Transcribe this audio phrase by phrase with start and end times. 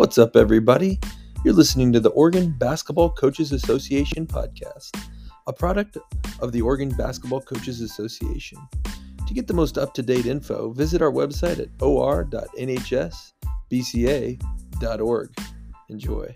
[0.00, 0.98] What's up, everybody?
[1.44, 4.98] You're listening to the Oregon Basketball Coaches Association podcast,
[5.46, 5.98] a product
[6.40, 8.56] of the Oregon Basketball Coaches Association.
[9.28, 12.30] To get the most up to date info, visit our website at or.nhsbca.org.
[15.90, 16.34] Enjoy.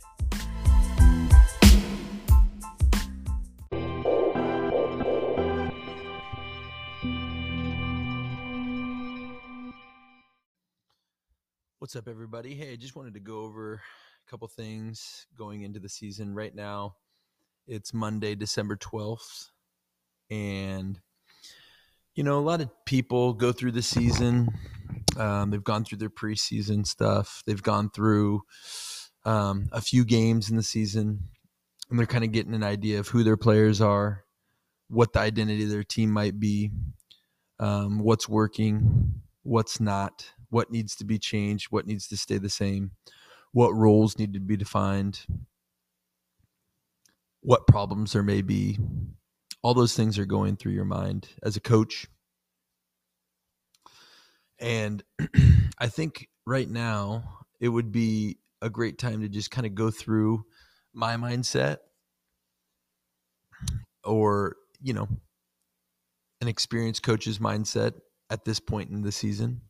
[11.94, 12.57] What's up, everybody?
[12.57, 16.34] Hey, I just wanted to go over a couple things going into the season.
[16.34, 16.96] Right now,
[17.68, 19.50] it's Monday, December 12th.
[20.29, 21.00] And,
[22.17, 24.48] you know, a lot of people go through the season.
[25.17, 28.42] Um, they've gone through their preseason stuff, they've gone through
[29.25, 31.29] um, a few games in the season,
[31.90, 34.25] and they're kind of getting an idea of who their players are,
[34.89, 36.72] what the identity of their team might be,
[37.61, 42.49] um, what's working, what's not what needs to be changed, what needs to stay the
[42.49, 42.93] same,
[43.51, 45.27] what roles need to be defined,
[47.41, 48.79] what problems there may be.
[49.63, 52.07] All those things are going through your mind as a coach.
[54.61, 55.03] And
[55.81, 59.91] I think right now it would be a great time to just kind of go
[59.91, 60.45] through
[60.93, 61.79] my mindset
[64.05, 65.09] or, you know,
[66.41, 67.95] an experienced coach's mindset
[68.31, 69.61] at this point in the season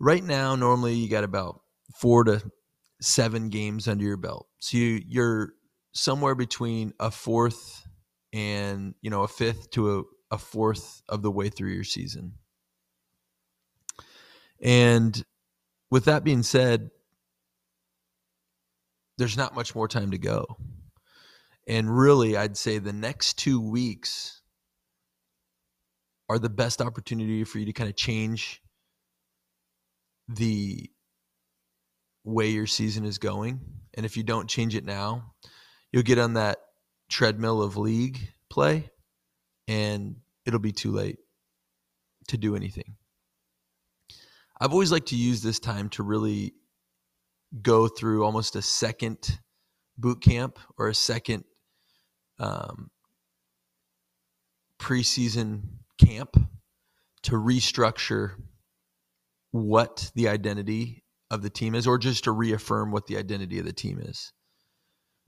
[0.00, 1.60] right now normally you got about
[2.00, 2.42] four to
[3.00, 4.48] seven games under your belt.
[4.58, 5.52] So you, you're
[5.92, 7.86] somewhere between a fourth
[8.32, 12.34] and you know a fifth to a, a fourth of the way through your season.
[14.62, 15.22] And
[15.90, 16.90] with that being said
[19.18, 20.46] there's not much more time to go.
[21.68, 24.40] And really i'd say the next two weeks
[26.28, 28.62] are the best opportunity for you to kind of change
[30.30, 30.90] the
[32.24, 33.60] way your season is going.
[33.94, 35.32] And if you don't change it now,
[35.92, 36.58] you'll get on that
[37.08, 38.18] treadmill of league
[38.48, 38.90] play
[39.66, 41.18] and it'll be too late
[42.28, 42.96] to do anything.
[44.60, 46.54] I've always liked to use this time to really
[47.62, 49.38] go through almost a second
[49.98, 51.44] boot camp or a second
[52.38, 52.90] um,
[54.78, 55.62] preseason
[55.98, 56.36] camp
[57.22, 58.34] to restructure
[59.52, 63.64] what the identity of the team is, or just to reaffirm what the identity of
[63.64, 64.32] the team is.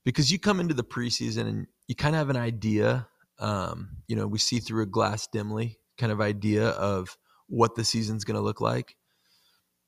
[0.05, 3.06] Because you come into the preseason and you kind of have an idea.
[3.38, 7.16] Um, you know, we see through a glass dimly kind of idea of
[7.47, 8.97] what the season's going to look like,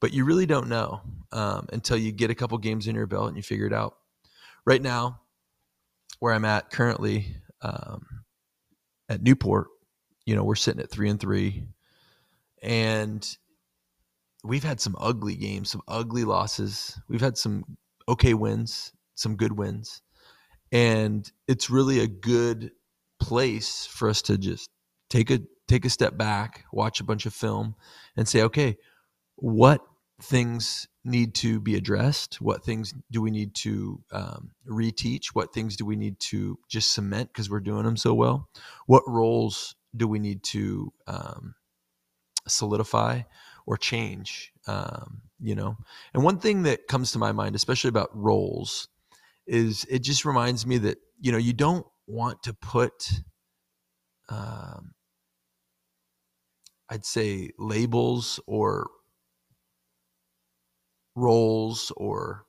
[0.00, 1.00] but you really don't know
[1.32, 3.96] um, until you get a couple games in your belt and you figure it out.
[4.66, 5.20] Right now,
[6.20, 8.04] where I'm at currently um,
[9.08, 9.68] at Newport,
[10.26, 11.66] you know, we're sitting at three and three,
[12.62, 13.36] and
[14.44, 17.00] we've had some ugly games, some ugly losses.
[17.08, 17.64] We've had some
[18.08, 20.02] okay wins, some good wins.
[20.70, 22.72] And it's really a good
[23.20, 24.68] place for us to just
[25.08, 27.74] take a take a step back, watch a bunch of film
[28.16, 28.76] and say, okay,
[29.36, 29.80] what
[30.20, 32.40] things need to be addressed?
[32.40, 35.28] What things do we need to um, reteach?
[35.28, 38.48] What things do we need to just cement because we're doing them so well?
[38.86, 41.54] What roles do we need to um,
[42.46, 43.22] solidify?
[43.66, 45.76] Or change um, you know?
[46.12, 48.88] And one thing that comes to my mind especially about roles
[49.46, 53.10] is it just reminds me that you know you don't want to put
[54.28, 54.94] um,
[56.90, 58.86] i'd say labels or
[61.14, 62.46] roles or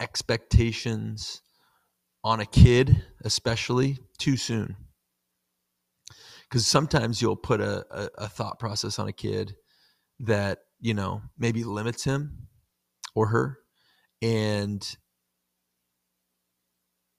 [0.00, 1.42] expectations
[2.24, 4.76] on a kid especially too soon.
[6.42, 9.56] Because sometimes you'll put a, a, a, thought process on a kid
[10.22, 12.48] that you know maybe limits him
[13.14, 13.58] or her
[14.20, 14.96] and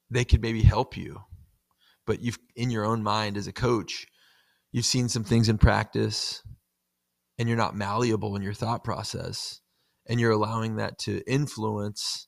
[0.10, 1.22] they could maybe help you.
[2.06, 4.08] But you've in your own mind as a coach
[4.72, 6.42] you've seen some things in practice
[7.38, 9.62] and you're not malleable in your thought process
[10.08, 12.28] and you're allowing that to influence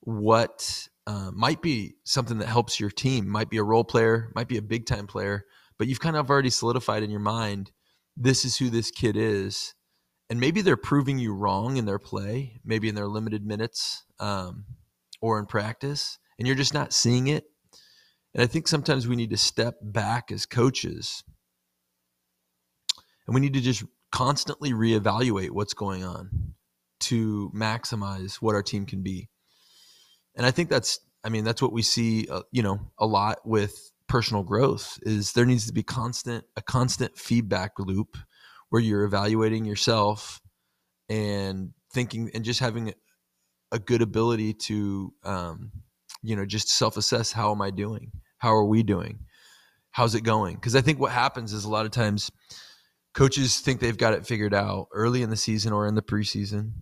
[0.00, 3.28] what uh, might be something that helps your team.
[3.28, 5.46] Might be a role player might be a big time player
[5.78, 7.72] but you've kind of already solidified in your mind
[8.16, 9.74] this is who this kid is
[10.32, 14.64] and maybe they're proving you wrong in their play, maybe in their limited minutes um,
[15.20, 17.44] or in practice, and you're just not seeing it.
[18.32, 21.22] And I think sometimes we need to step back as coaches
[23.26, 26.54] and we need to just constantly reevaluate what's going on
[27.00, 29.28] to maximize what our team can be.
[30.34, 33.46] And I think that's, I mean, that's what we see, uh, you know, a lot
[33.46, 38.16] with personal growth is there needs to be constant, a constant feedback loop
[38.72, 40.40] where you're evaluating yourself
[41.10, 42.94] and thinking and just having
[43.70, 45.70] a good ability to um,
[46.22, 48.10] you know just self-assess how am i doing?
[48.38, 49.18] How are we doing?
[49.90, 50.54] How's it going?
[50.54, 52.30] Because i think what happens is a lot of times
[53.12, 56.72] coaches think they've got it figured out early in the season or in the preseason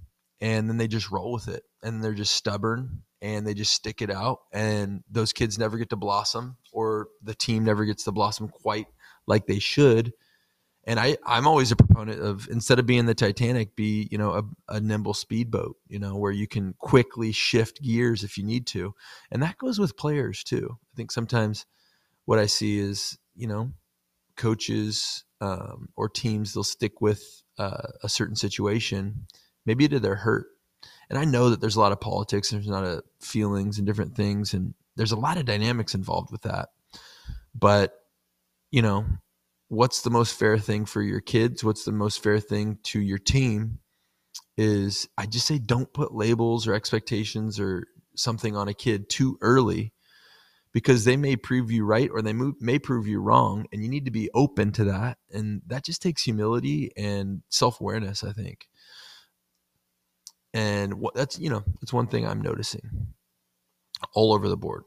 [0.41, 4.01] and then they just roll with it and they're just stubborn and they just stick
[4.01, 8.13] it out and those kids never get to blossom or the team never gets to
[8.13, 8.87] blossom quite
[9.27, 10.13] like they should
[10.91, 14.33] and I, I'm always a proponent of instead of being the Titanic, be you know
[14.33, 18.67] a, a, nimble speedboat, you know, where you can quickly shift gears if you need
[18.69, 18.93] to,
[19.31, 20.77] and that goes with players too.
[20.93, 21.65] I think sometimes
[22.25, 23.71] what I see is you know
[24.37, 27.23] coaches um, or teams they'll stick with
[27.57, 29.29] uh, a certain situation,
[29.65, 30.47] maybe to their hurt,
[31.09, 33.87] and I know that there's a lot of politics, there's a lot of feelings and
[33.87, 36.71] different things, and there's a lot of dynamics involved with that,
[37.55, 37.95] but
[38.73, 39.07] you know
[39.71, 41.63] what's the most fair thing for your kids?
[41.63, 43.79] What's the most fair thing to your team?
[44.57, 49.39] Is i just say don't put labels or expectations or something on a kid too
[49.41, 49.95] early
[50.73, 54.05] because they may prove you right or they may prove you wrong and you need
[54.05, 58.69] to be open to that and that just takes humility and self-awareness i think.
[60.53, 63.09] And what that's you know that's one thing i'm noticing
[64.15, 64.85] all over the board.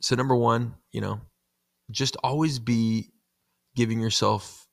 [0.00, 1.20] So number one you know
[1.90, 3.11] just always be
[3.74, 4.66] giving yourself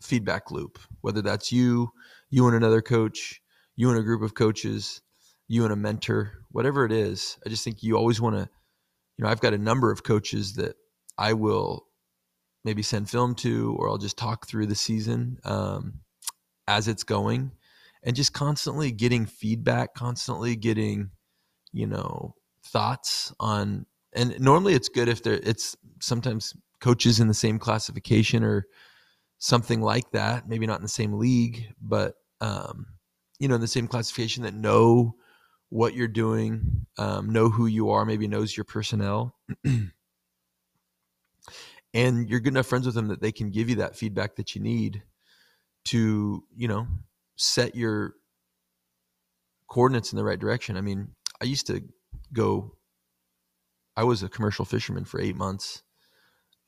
[0.00, 1.90] feedback loop, whether that's you,
[2.30, 3.40] you and another coach,
[3.76, 5.00] you and a group of coaches,
[5.48, 7.38] you and a mentor, whatever it is.
[7.44, 8.48] I just think you always want to,
[9.16, 10.76] you know, I've got a number of coaches that
[11.18, 11.86] I will
[12.64, 16.00] maybe send film to, or I'll just talk through the season um,
[16.66, 17.52] as it's going,
[18.02, 21.10] and just constantly getting feedback, constantly getting,
[21.72, 22.34] you know,
[22.64, 23.86] thoughts on.
[24.14, 25.40] And normally it's good if there.
[25.42, 28.66] It's sometimes coaches in the same classification or
[29.38, 30.48] something like that.
[30.48, 32.86] Maybe not in the same league, but um,
[33.38, 35.14] you know, in the same classification that know
[35.70, 39.36] what you're doing, um, know who you are, maybe knows your personnel.
[41.94, 44.54] and you're good enough friends with them that they can give you that feedback that
[44.54, 45.02] you need
[45.84, 46.86] to, you know,
[47.36, 48.14] set your
[49.68, 50.76] coordinates in the right direction.
[50.76, 51.08] I mean,
[51.40, 51.82] I used to
[52.32, 52.76] go
[53.94, 55.82] I was a commercial fisherman for 8 months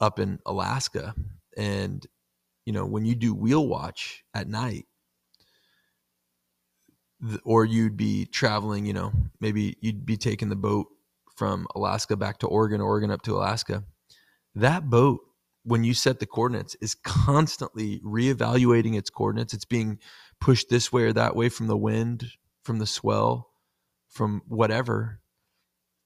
[0.04, 1.14] up in Alaska.
[1.56, 2.06] And,
[2.66, 4.84] you know, when you do wheel watch at night,
[7.44, 10.88] or you'd be traveling, you know, maybe you'd be taking the boat
[11.36, 13.84] from Alaska back to Oregon, Oregon up to Alaska.
[14.54, 15.20] That boat,
[15.64, 19.54] when you set the coordinates, is constantly reevaluating its coordinates.
[19.54, 19.98] It's being
[20.40, 22.26] pushed this way or that way from the wind,
[22.62, 23.48] from the swell,
[24.08, 25.20] from whatever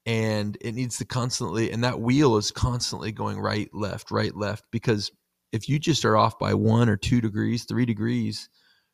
[0.09, 4.65] and it needs to constantly and that wheel is constantly going right left right left
[4.71, 5.11] because
[5.51, 8.49] if you just are off by one or two degrees three degrees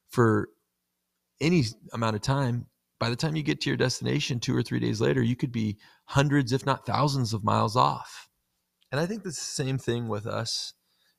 [0.09, 0.49] for
[1.39, 1.63] any
[1.93, 2.65] amount of time
[2.99, 5.53] by the time you get to your destination two or three days later you could
[5.53, 8.27] be hundreds if not thousands of miles off.
[8.91, 10.73] And i think the same thing with us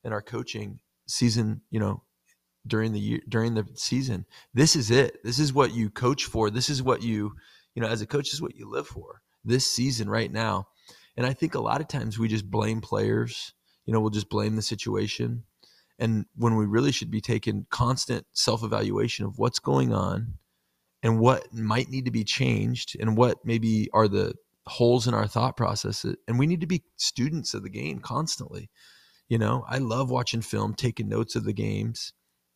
[0.04, 2.02] in our coaching season you know
[2.66, 4.26] during the year during the season.
[4.52, 5.22] This is it.
[5.24, 6.50] This is what you coach for.
[6.50, 7.32] This is what you
[7.74, 10.66] you know as a coach is what you live for this season right now.
[11.16, 13.52] And I think a lot of times we just blame players.
[13.86, 15.44] You know, we'll just blame the situation.
[15.98, 20.34] And when we really should be taking constant self evaluation of what's going on
[21.02, 24.34] and what might need to be changed and what maybe are the
[24.66, 26.04] holes in our thought process.
[26.26, 28.68] And we need to be students of the game constantly.
[29.28, 32.12] You know, I love watching film, taking notes of the games,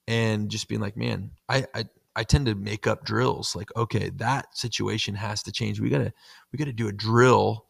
[0.06, 1.84] and just being like, man, I, I
[2.20, 5.80] I tend to make up drills like okay that situation has to change.
[5.80, 6.12] We got to
[6.52, 7.64] we got to do a drill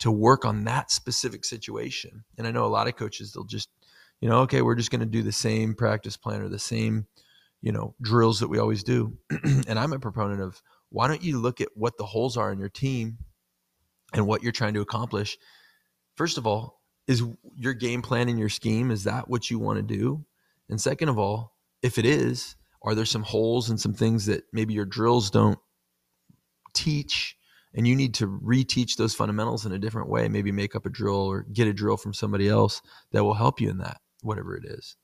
[0.00, 2.22] to work on that specific situation.
[2.36, 3.70] And I know a lot of coaches they'll just
[4.20, 7.06] you know okay we're just to do the same practice plan or the same
[7.62, 9.16] you know drills that we always do.
[9.66, 12.58] And I'm a proponent of why don't you look at what the holes are in
[12.58, 13.16] your team
[14.12, 15.38] and what you're trying to accomplish?
[16.14, 17.22] First of all is
[17.56, 20.26] your game plan and your scheme is that what you want to do?
[20.68, 24.44] And second of all if it is are there some holes and some things that
[24.52, 25.58] maybe your drills don't
[26.74, 27.36] teach
[27.74, 30.28] and you need to reteach those fundamentals in a different way?
[30.28, 33.60] Maybe make up a drill or get a drill from somebody else that will help
[33.60, 34.96] you in that whatever it is.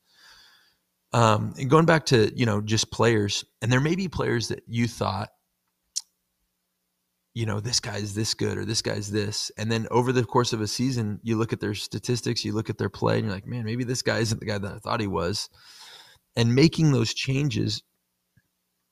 [1.13, 4.63] Um, and going back to you know just players and there may be players that
[4.67, 5.29] you thought
[7.33, 10.53] you know this guy's this good or this guy's this and then over the course
[10.53, 13.33] of a season you look at their statistics you look at their play and you're
[13.33, 15.49] like man maybe this guy isn't the guy that i thought he was
[16.35, 17.83] and making those changes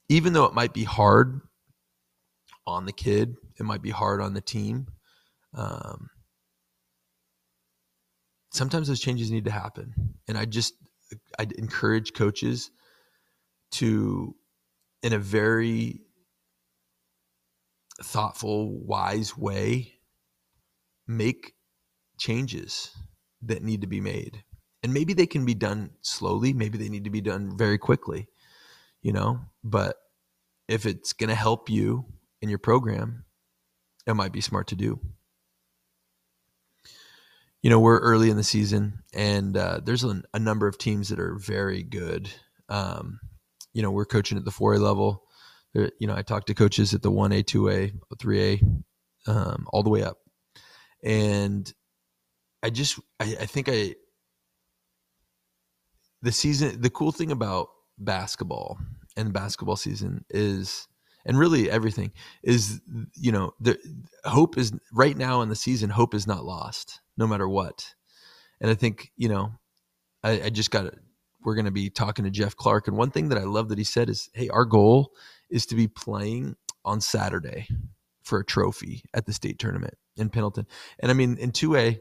[0.10, 1.42] even though it might be hard
[2.66, 4.88] on the kid it might be hard on the team
[5.56, 6.10] um,
[8.52, 9.94] sometimes those changes need to happen
[10.28, 10.74] and i just
[11.40, 12.72] i encourage coaches
[13.72, 14.36] to
[15.02, 16.02] in a very
[18.04, 19.94] thoughtful, wise way
[21.08, 21.54] make
[22.18, 22.92] changes
[23.42, 24.44] that need to be made.
[24.82, 28.28] And maybe they can be done slowly, maybe they need to be done very quickly,
[29.02, 29.98] you know, but
[30.68, 32.06] if it's going to help you
[32.42, 33.26] in your program,
[34.06, 35.00] it might be smart to do.
[37.62, 41.10] You know, we're early in the season, and uh, there's a, a, number of teams
[41.10, 42.30] that are very good.
[42.70, 43.20] Um,
[43.74, 45.24] you know, we're coaching at the 4A level.
[45.74, 48.84] You know, I talked to coaches at the 1A, 2A, 3A,
[49.28, 50.20] um, all the way up.
[51.04, 51.72] And
[52.64, 53.96] I just, I, I think I,
[56.22, 58.78] the season, the cool thing about basketball
[59.18, 60.88] and basketball season is,
[61.26, 62.12] and really everything
[62.44, 62.82] is,
[63.16, 63.78] you know, the
[64.26, 67.94] hope is right now in the season, hope is not lost no matter what.
[68.62, 69.52] And I think, you know,
[70.24, 70.94] I, I just got
[71.44, 72.88] we're going to be talking to Jeff Clark.
[72.88, 75.12] And one thing that I love that he said is, Hey, our goal
[75.50, 77.68] is to be playing on Saturday
[78.24, 80.68] for a trophy at the state tournament in Pendleton.
[81.00, 82.00] And I mean, in 2A,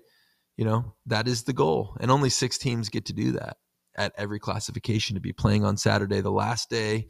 [0.56, 1.96] you know, that is the goal.
[2.00, 3.58] And only six teams get to do that
[3.98, 7.08] at every classification to be playing on Saturday, the last day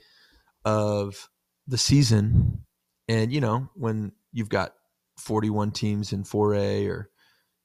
[0.64, 1.28] of
[1.66, 2.64] the season.
[3.06, 4.72] And, you know, when you've got
[5.18, 7.10] 41 teams in 4A or,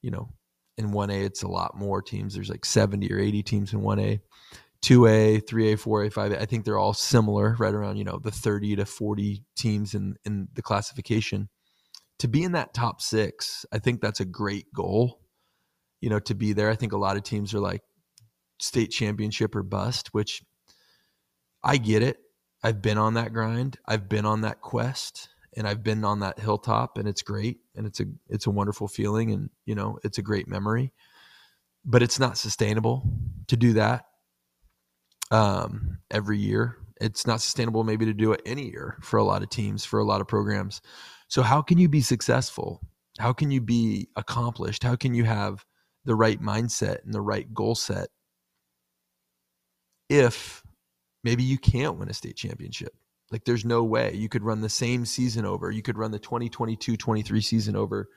[0.02, 0.28] you know,
[0.76, 2.34] in 1A, it's a lot more teams.
[2.34, 4.20] There's like 70 or 80 teams in 1A.
[4.84, 6.40] 2A, 3A, 4A, 5A.
[6.40, 10.16] I think they're all similar, right around, you know, the 30 to 40 teams in
[10.26, 11.48] in the classification.
[12.18, 15.20] To be in that top 6, I think that's a great goal.
[16.02, 16.68] You know, to be there.
[16.68, 17.80] I think a lot of teams are like
[18.64, 20.42] state championship or bust, which
[21.62, 22.18] I get it.
[22.62, 23.78] I've been on that grind.
[23.86, 27.86] I've been on that quest and I've been on that hilltop and it's great and
[27.86, 30.92] it's a it's a wonderful feeling and you know, it's a great memory.
[31.84, 33.02] But it's not sustainable
[33.48, 34.06] to do that
[35.30, 36.78] um, every year.
[37.00, 39.98] It's not sustainable maybe to do it any year for a lot of teams, for
[39.98, 40.80] a lot of programs.
[41.28, 42.80] So how can you be successful?
[43.18, 44.82] How can you be accomplished?
[44.82, 45.64] How can you have
[46.04, 48.08] the right mindset and the right goal set
[50.08, 50.62] if
[51.22, 52.94] maybe you can't win a state championship?
[53.30, 55.70] Like there's no way you could run the same season over.
[55.70, 58.08] You could run the 2022-23 season over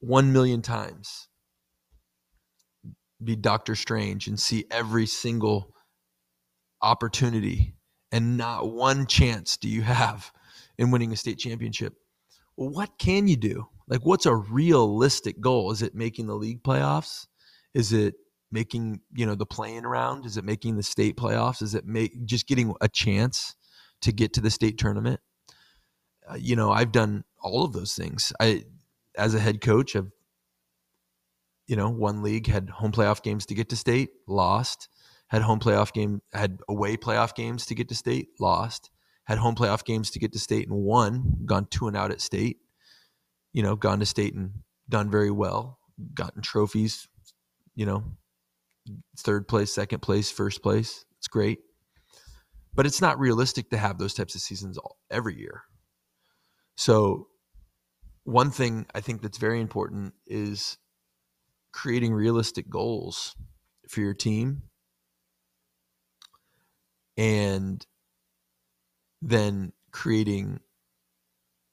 [0.00, 1.28] 1 million times
[3.22, 5.74] be Doctor Strange and see every single
[6.82, 7.74] opportunity
[8.12, 10.32] and not one chance do you have
[10.78, 11.94] in winning a state championship.
[12.56, 13.66] Well, what can you do?
[13.88, 15.70] Like, what's a realistic goal?
[15.70, 17.26] Is it making the league playoffs?
[17.74, 18.14] Is it
[18.52, 20.26] making you know the playing around?
[20.26, 21.62] Is it making the state playoffs?
[21.62, 23.54] Is it make just getting a chance
[24.02, 25.20] to get to the state tournament?
[26.28, 28.32] Uh, you know, I've done all of those things.
[28.40, 28.64] I,
[29.16, 30.10] as a head coach, I've
[31.70, 34.88] you know, one league had home playoff games to get to state, lost.
[35.28, 38.90] Had home playoff game, had away playoff games to get to state, lost.
[39.22, 42.20] Had home playoff games to get to state and won, gone two and out at
[42.20, 42.56] state.
[43.52, 44.50] You know, gone to state and
[44.88, 45.78] done very well,
[46.12, 47.06] gotten trophies.
[47.76, 48.02] You know,
[49.18, 51.04] third place, second place, first place.
[51.18, 51.60] It's great,
[52.74, 55.62] but it's not realistic to have those types of seasons all, every year.
[56.76, 57.28] So,
[58.24, 60.78] one thing I think that's very important is
[61.72, 63.34] creating realistic goals
[63.88, 64.62] for your team
[67.16, 67.84] and
[69.20, 70.60] then creating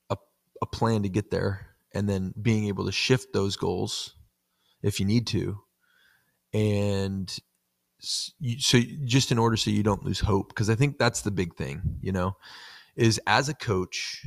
[0.10, 0.18] a,
[0.62, 4.16] a plan to get there and then being able to shift those goals
[4.82, 5.60] if you need to
[6.58, 7.38] and
[8.00, 11.56] so just in order so you don't lose hope because i think that's the big
[11.56, 12.36] thing you know
[12.96, 14.26] is as a coach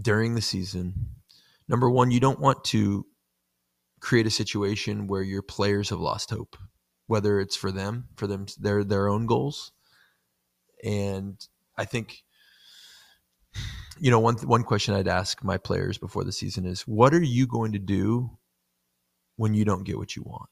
[0.00, 0.94] during the season
[1.68, 3.04] number one you don't want to
[4.00, 6.56] create a situation where your players have lost hope,
[7.06, 9.72] whether it's for them, for them, their their own goals.
[10.84, 11.44] And
[11.76, 12.22] I think,
[13.98, 17.22] you know, one one question I'd ask my players before the season is, what are
[17.22, 18.38] you going to do
[19.36, 20.48] when you don't get what you want?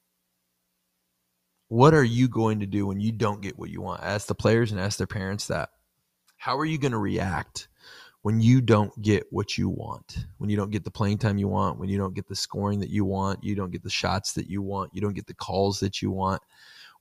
[1.68, 4.02] What are you going to do when you don't get what you want?
[4.02, 5.70] Ask the players and ask their parents that.
[6.36, 7.68] How are you going to react
[8.24, 11.46] when you don't get what you want, when you don't get the playing time you
[11.46, 14.32] want, when you don't get the scoring that you want, you don't get the shots
[14.32, 16.40] that you want, you don't get the calls that you want,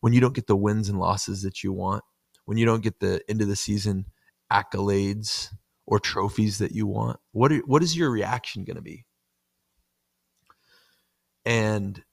[0.01, 2.03] when you don't get the wins and losses that you want,
[2.43, 4.05] when you don't get the end of the season
[4.51, 5.47] accolades
[5.85, 9.05] or trophies that you want, what are, what is your reaction going to be?
[11.45, 12.03] And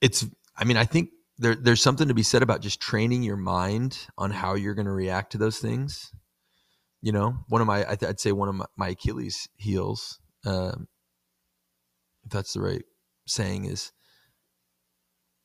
[0.00, 0.24] it's
[0.56, 4.06] I mean, I think there, there's something to be said about just training your mind
[4.18, 6.12] on how you're going to react to those things
[7.02, 10.86] you know, one of my, I'd say one of my, my Achilles heels, um,
[12.24, 12.84] if that's the right
[13.26, 13.90] saying, is,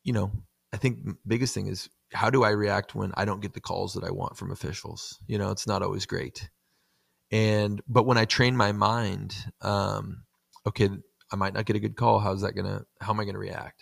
[0.03, 0.31] you know,
[0.71, 3.95] I think biggest thing is how do I react when I don't get the calls
[3.95, 5.17] that I want from officials?
[5.25, 6.47] You know, it's not always great.
[7.31, 10.23] And but when I train my mind, um,
[10.65, 10.89] okay,
[11.31, 12.19] I might not get a good call.
[12.19, 12.83] How's that gonna?
[13.01, 13.81] How am I gonna react?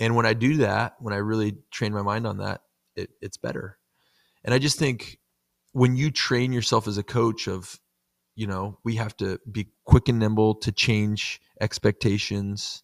[0.00, 2.62] And when I do that, when I really train my mind on that,
[2.96, 3.78] it, it's better.
[4.42, 5.18] And I just think
[5.72, 7.78] when you train yourself as a coach of,
[8.34, 12.82] you know, we have to be quick and nimble to change expectations.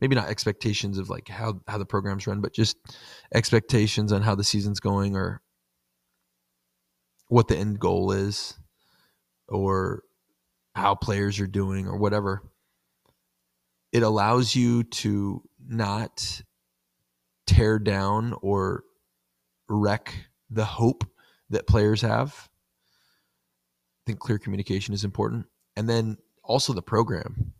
[0.00, 2.76] Maybe not expectations of like how how the programs run, but just
[3.34, 5.42] expectations on how the season's going or
[7.28, 8.54] what the end goal is
[9.48, 10.02] or
[10.76, 12.42] how players are doing or whatever
[13.94, 16.42] it allows you to not
[17.46, 18.84] tear down or
[19.68, 20.14] wreck
[20.50, 21.04] the hope
[21.50, 22.48] that players have.
[24.02, 25.46] I think clear communication is important.
[25.76, 27.52] And then also the program.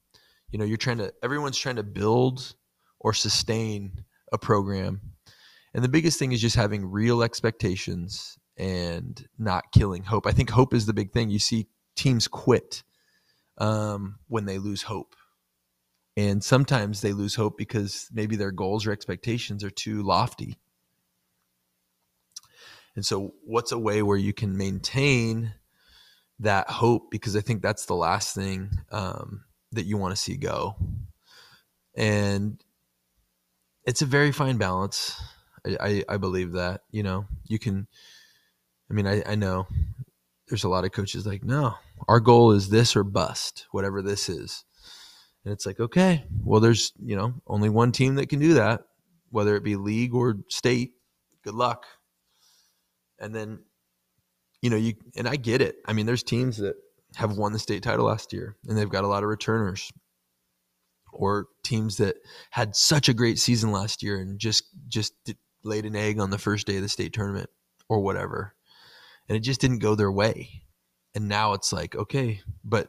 [0.50, 2.54] You know, you're trying to, everyone's trying to build
[3.00, 5.00] or sustain a program.
[5.74, 10.26] And the biggest thing is just having real expectations and not killing hope.
[10.26, 11.30] I think hope is the big thing.
[11.30, 12.84] You see teams quit
[13.58, 15.16] um, when they lose hope
[16.16, 20.58] and sometimes they lose hope because maybe their goals or expectations are too lofty.
[22.94, 25.54] And so, what's a way where you can maintain
[26.38, 27.10] that hope?
[27.10, 30.76] Because I think that's the last thing um, that you want to see go.
[31.96, 32.62] And
[33.84, 35.20] it's a very fine balance.
[35.66, 37.86] I, I, I, believe that, you know, you can,
[38.90, 39.66] I mean, I, I know
[40.48, 41.74] there's a lot of coaches like, no,
[42.08, 44.64] our goal is this or bust, whatever this is.
[45.44, 48.82] And it's like, okay, well, there's, you know, only one team that can do that,
[49.30, 50.92] whether it be league or state.
[51.42, 51.84] Good luck.
[53.18, 53.60] And then,
[54.62, 55.76] you know, you, and I get it.
[55.86, 56.76] I mean, there's teams that
[57.16, 59.92] have won the state title last year and they've got a lot of returners
[61.12, 62.16] or teams that
[62.50, 65.12] had such a great season last year and just, just
[65.62, 67.50] laid an egg on the first day of the state tournament
[67.88, 68.54] or whatever.
[69.28, 70.62] And it just didn't go their way.
[71.14, 72.88] And now it's like, okay, but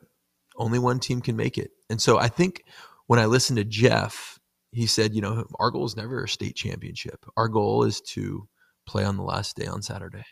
[0.57, 1.71] only one team can make it.
[1.89, 2.63] And so I think
[3.07, 4.39] when I listened to Jeff,
[4.71, 7.25] he said, you know, our goal is never a state championship.
[7.37, 8.47] Our goal is to
[8.87, 10.25] play on the last day on Saturday.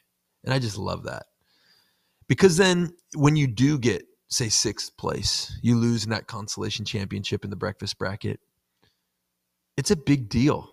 [0.44, 1.24] And I just love that.
[2.28, 7.44] Because then when you do get, say, sixth place, you lose in that consolation championship
[7.44, 8.40] in the breakfast bracket,
[9.78, 10.70] it's a big deal.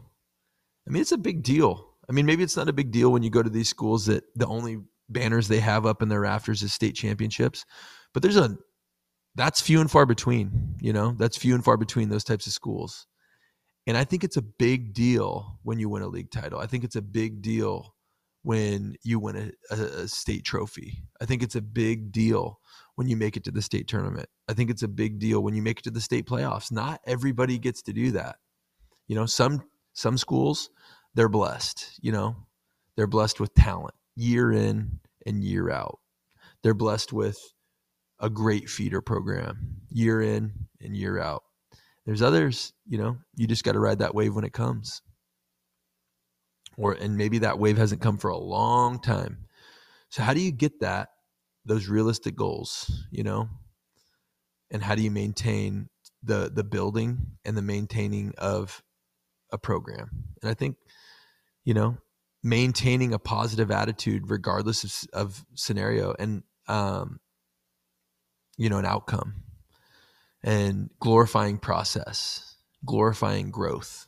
[0.86, 1.94] I mean, it's a big deal.
[2.08, 4.24] I mean, maybe it's not a big deal when you go to these schools that
[4.34, 7.64] the only banners they have up in their rafters is state championships,
[8.12, 8.56] but there's a
[9.34, 12.52] that's few and far between, you know, that's few and far between those types of
[12.52, 13.06] schools.
[13.86, 16.60] And I think it's a big deal when you win a league title.
[16.60, 17.94] I think it's a big deal
[18.42, 21.02] when you win a, a, state trophy.
[21.20, 22.58] I think it's a big deal
[22.94, 24.28] when you make it to the state tournament.
[24.48, 26.72] I think it's a big deal when you make it to the state playoffs.
[26.72, 28.36] Not everybody gets to do that.
[29.08, 29.62] You know, some
[29.92, 30.70] some schools
[31.14, 32.36] they're blessed, you know.
[32.96, 35.98] They're blessed with talent year in and year out.
[36.62, 37.38] They're blessed with
[38.20, 41.42] a great feeder program year in and year out.
[42.06, 45.02] There's others, you know, you just got to ride that wave when it comes.
[46.76, 49.46] Or and maybe that wave hasn't come for a long time.
[50.08, 51.10] So how do you get that
[51.64, 53.48] those realistic goals, you know?
[54.70, 55.88] And how do you maintain
[56.22, 58.82] the the building and the maintaining of
[59.52, 60.10] a program?
[60.42, 60.76] And I think
[61.64, 61.96] you know,
[62.42, 67.20] maintaining a positive attitude regardless of, of scenario and um,
[68.60, 69.34] you know, an outcome.
[70.44, 74.06] And glorifying process, glorifying growth,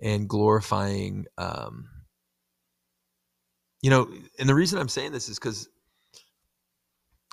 [0.00, 1.88] and glorifying, um,
[3.80, 5.68] you know, and the reason I'm saying this is because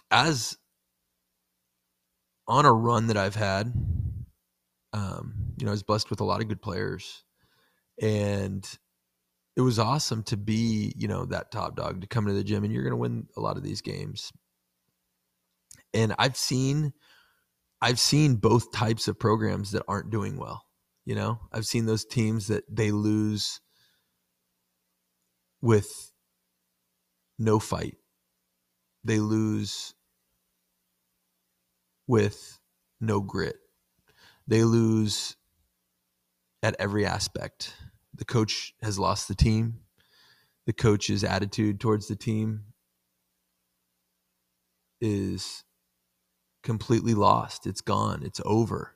[0.09, 0.57] as
[2.47, 3.73] on a run that I've had,
[4.93, 7.23] um, you know, I was blessed with a lot of good players,
[8.01, 8.67] and
[9.55, 12.63] it was awesome to be, you know, that top dog to come to the gym,
[12.63, 14.31] and you're going to win a lot of these games
[15.93, 16.93] and I've seen
[17.81, 20.65] I've seen both types of programs that aren't doing well.
[21.05, 23.61] You know, I've seen those teams that they lose
[25.61, 26.11] with
[27.37, 27.95] no fight.
[29.03, 29.93] They lose
[32.05, 32.59] with
[32.99, 33.55] no grit.
[34.45, 35.37] They lose
[36.61, 37.73] at every aspect.
[38.13, 39.79] The coach has lost the team.
[40.65, 42.65] The coach's attitude towards the team
[44.99, 45.63] is
[46.63, 47.65] completely lost.
[47.65, 48.23] It's gone.
[48.23, 48.95] It's over.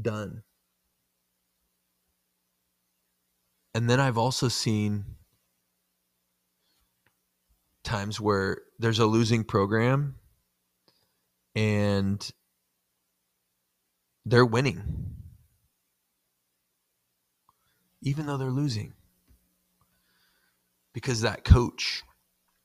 [0.00, 0.42] Done.
[3.74, 5.04] And then I've also seen
[7.82, 10.14] times where there's a losing program
[11.54, 12.30] and
[14.24, 14.82] they're winning,
[18.00, 18.94] even though they're losing,
[20.92, 22.02] because that coach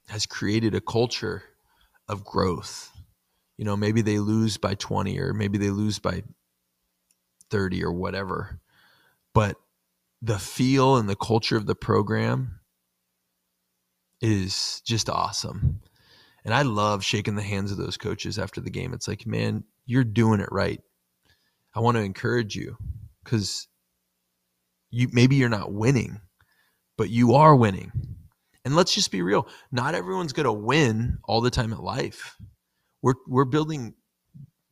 [0.07, 1.43] has created a culture
[2.07, 2.91] of growth.
[3.59, 6.23] You know, maybe they lose by 20 or maybe they lose by
[7.51, 8.61] 30 or whatever.
[9.33, 9.57] But
[10.21, 12.61] the feel and the culture of the program
[14.21, 15.81] is just awesome.
[16.45, 18.93] And I love shaking the hands of those coaches after the game.
[18.93, 20.79] It's like, man, you're doing it right.
[21.75, 22.77] I want to encourage you
[23.25, 23.67] because
[24.89, 26.21] you maybe you're not winning,
[26.97, 27.91] but you are winning.
[28.63, 29.49] And let's just be real.
[29.69, 32.37] Not everyone's going to win all the time in life.
[33.01, 33.95] We're we're building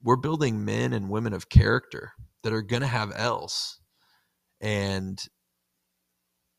[0.03, 2.13] we're building men and women of character
[2.43, 3.79] that are going to have L's.
[4.61, 5.23] And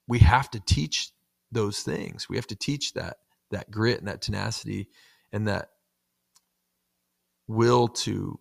[0.06, 1.10] we have to teach
[1.52, 2.28] those things.
[2.28, 3.18] We have to teach that
[3.50, 4.88] that grit and that tenacity
[5.32, 5.68] and that
[7.48, 8.38] will to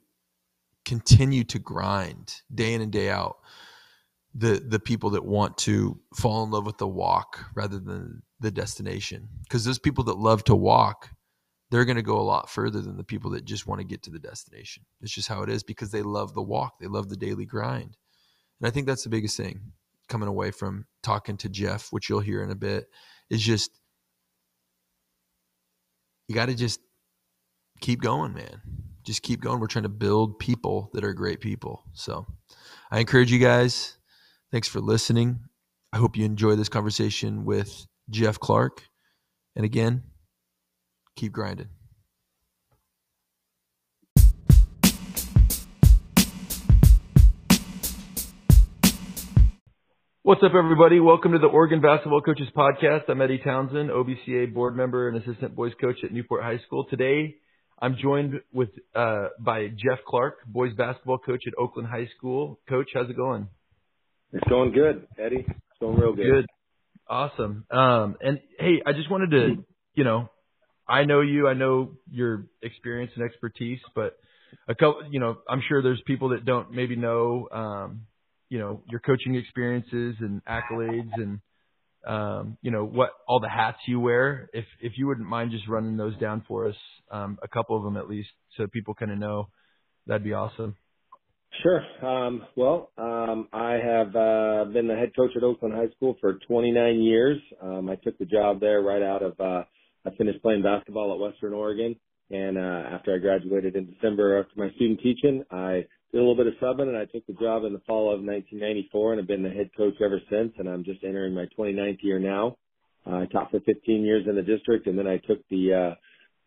[0.86, 3.38] continue to grind day in and day out
[4.36, 8.52] the the people that want to fall in love with the walk rather than the
[8.52, 11.10] destination because those people that love to walk
[11.70, 14.04] they're going to go a lot further than the people that just want to get
[14.04, 17.10] to the destination it's just how it is because they love the walk they love
[17.10, 17.98] the daily grind
[18.60, 19.60] and i think that's the biggest thing
[20.08, 22.88] coming away from talking to jeff which you'll hear in a bit
[23.30, 23.80] is just
[26.28, 26.80] you got to just
[27.82, 28.62] keep going man
[29.08, 29.62] just keep going.
[29.62, 31.86] We're trying to build people that are great people.
[31.94, 32.28] So
[32.92, 33.98] I encourage you guys.
[34.52, 35.40] Thanks for listening.
[35.94, 38.84] I hope you enjoy this conversation with Jeff Clark.
[39.56, 40.04] And again,
[41.18, 41.68] keep grinding.
[50.22, 51.00] What's up, everybody?
[51.00, 53.04] Welcome to the Oregon Basketball Coaches Podcast.
[53.08, 56.86] I'm Eddie Townsend, OBCA board member and assistant boys coach at Newport High School.
[56.90, 57.36] Today,
[57.80, 62.60] I'm joined with uh, by Jeff Clark, boys basketball coach at Oakland High School.
[62.68, 63.48] Coach, how's it going?
[64.34, 65.46] It's going good, Eddie.
[65.48, 66.30] It's going real good.
[66.30, 66.46] Good.
[67.08, 67.64] Awesome.
[67.72, 70.30] Um, and hey, I just wanted to, you know,
[70.88, 74.18] I know you, I know your experience and expertise, but
[74.68, 78.02] a couple, you know, I'm sure there's people that don't maybe know, um,
[78.50, 81.40] you know, your coaching experiences and accolades and
[82.06, 84.50] um, you know, what all the hats you wear.
[84.54, 86.76] If if you wouldn't mind just running those down for us,
[87.12, 89.50] um, a couple of them at least, so people kind of know,
[90.06, 90.76] that'd be awesome.
[91.64, 91.82] Sure.
[92.06, 96.34] Um, well, um, I have uh, been the head coach at Oakland High School for
[96.48, 97.38] 29 years.
[97.62, 99.40] Um, I took the job there right out of.
[99.40, 99.64] Uh,
[100.08, 101.96] I finished playing basketball at Western Oregon,
[102.32, 106.36] and uh, after I graduated in December after my student teaching, I did a little
[106.36, 109.28] bit of subbing, and I took the job in the fall of 1994, and have
[109.28, 110.54] been the head coach ever since.
[110.58, 112.58] And I'm just entering my 29th year now.
[113.06, 115.96] Uh, I taught for 15 years in the district, and then I took the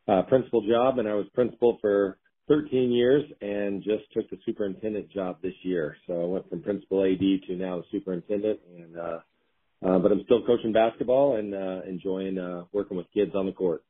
[0.09, 2.19] uh, uh, principal job, and I was principal for
[2.49, 5.97] 13 years, and just took the superintendent job this year.
[6.07, 9.19] So I went from principal AD to now superintendent, and uh,
[9.87, 13.53] uh, but I'm still coaching basketball and uh, enjoying uh, working with kids on the
[13.53, 13.83] court.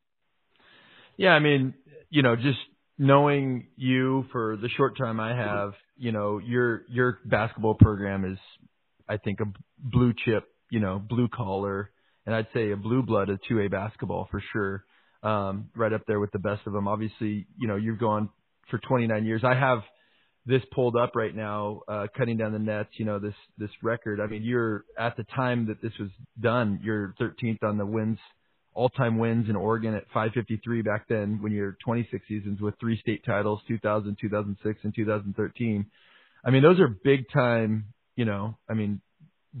[1.17, 1.73] Yeah, I mean,
[2.09, 2.59] you know, just
[2.97, 8.37] knowing you for the short time I have, you know, your your basketball program is
[9.07, 9.45] I think a
[9.77, 11.91] blue chip, you know, blue collar
[12.25, 14.85] and I'd say a blue blood of 2A basketball for sure.
[15.23, 16.87] Um, right up there with the best of them.
[16.87, 18.29] Obviously, you know, you've gone
[18.71, 19.43] for 29 years.
[19.43, 19.83] I have
[20.45, 24.19] this pulled up right now, uh, cutting down the nets, you know, this, this record.
[24.19, 28.17] I mean, you're at the time that this was done, you're 13th on the wins
[28.73, 33.23] all-time wins in Oregon at 553 back then when you're 26 seasons with three state
[33.25, 35.85] titles, 2000, 2006, and 2013.
[36.43, 39.01] I mean, those are big time, you know, I mean,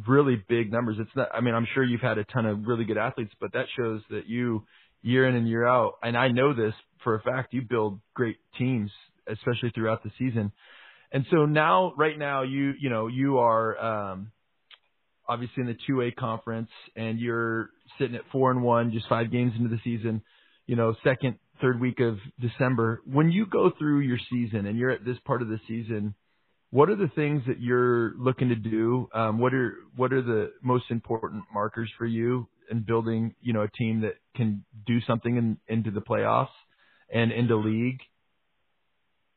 [0.07, 0.97] really big numbers.
[0.99, 3.53] It's not, I mean, I'm sure you've had a ton of really good athletes, but
[3.53, 4.65] that shows that you
[5.01, 8.37] year in and year out, and I know this for a fact, you build great
[8.57, 8.91] teams,
[9.27, 10.51] especially throughout the season.
[11.11, 13.77] And so now, right now, you, you know, you are,
[14.09, 14.31] um,
[15.27, 19.53] obviously in the 2A conference and you're sitting at four and one, just five games
[19.57, 20.21] into the season,
[20.67, 23.01] you know, second, third week of December.
[23.05, 26.15] When you go through your season and you're at this part of the season,
[26.71, 29.09] what are the things that you're looking to do?
[29.13, 33.61] Um, what are what are the most important markers for you in building, you know,
[33.61, 36.47] a team that can do something in, into the playoffs
[37.13, 37.99] and into league?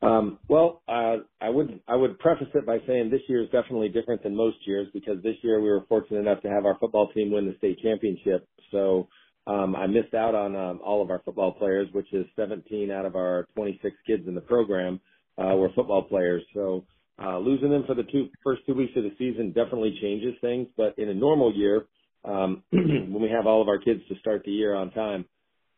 [0.01, 3.89] Um, well, uh, I would I would preface it by saying this year is definitely
[3.89, 7.11] different than most years because this year we were fortunate enough to have our football
[7.13, 8.47] team win the state championship.
[8.71, 9.07] So
[9.47, 13.05] um, I missed out on um, all of our football players, which is 17 out
[13.05, 14.99] of our 26 kids in the program
[15.37, 16.43] uh, were football players.
[16.53, 16.85] So
[17.21, 20.67] uh, losing them for the two first two weeks of the season definitely changes things.
[20.75, 21.85] But in a normal year,
[22.25, 25.25] um, when we have all of our kids to start the year on time,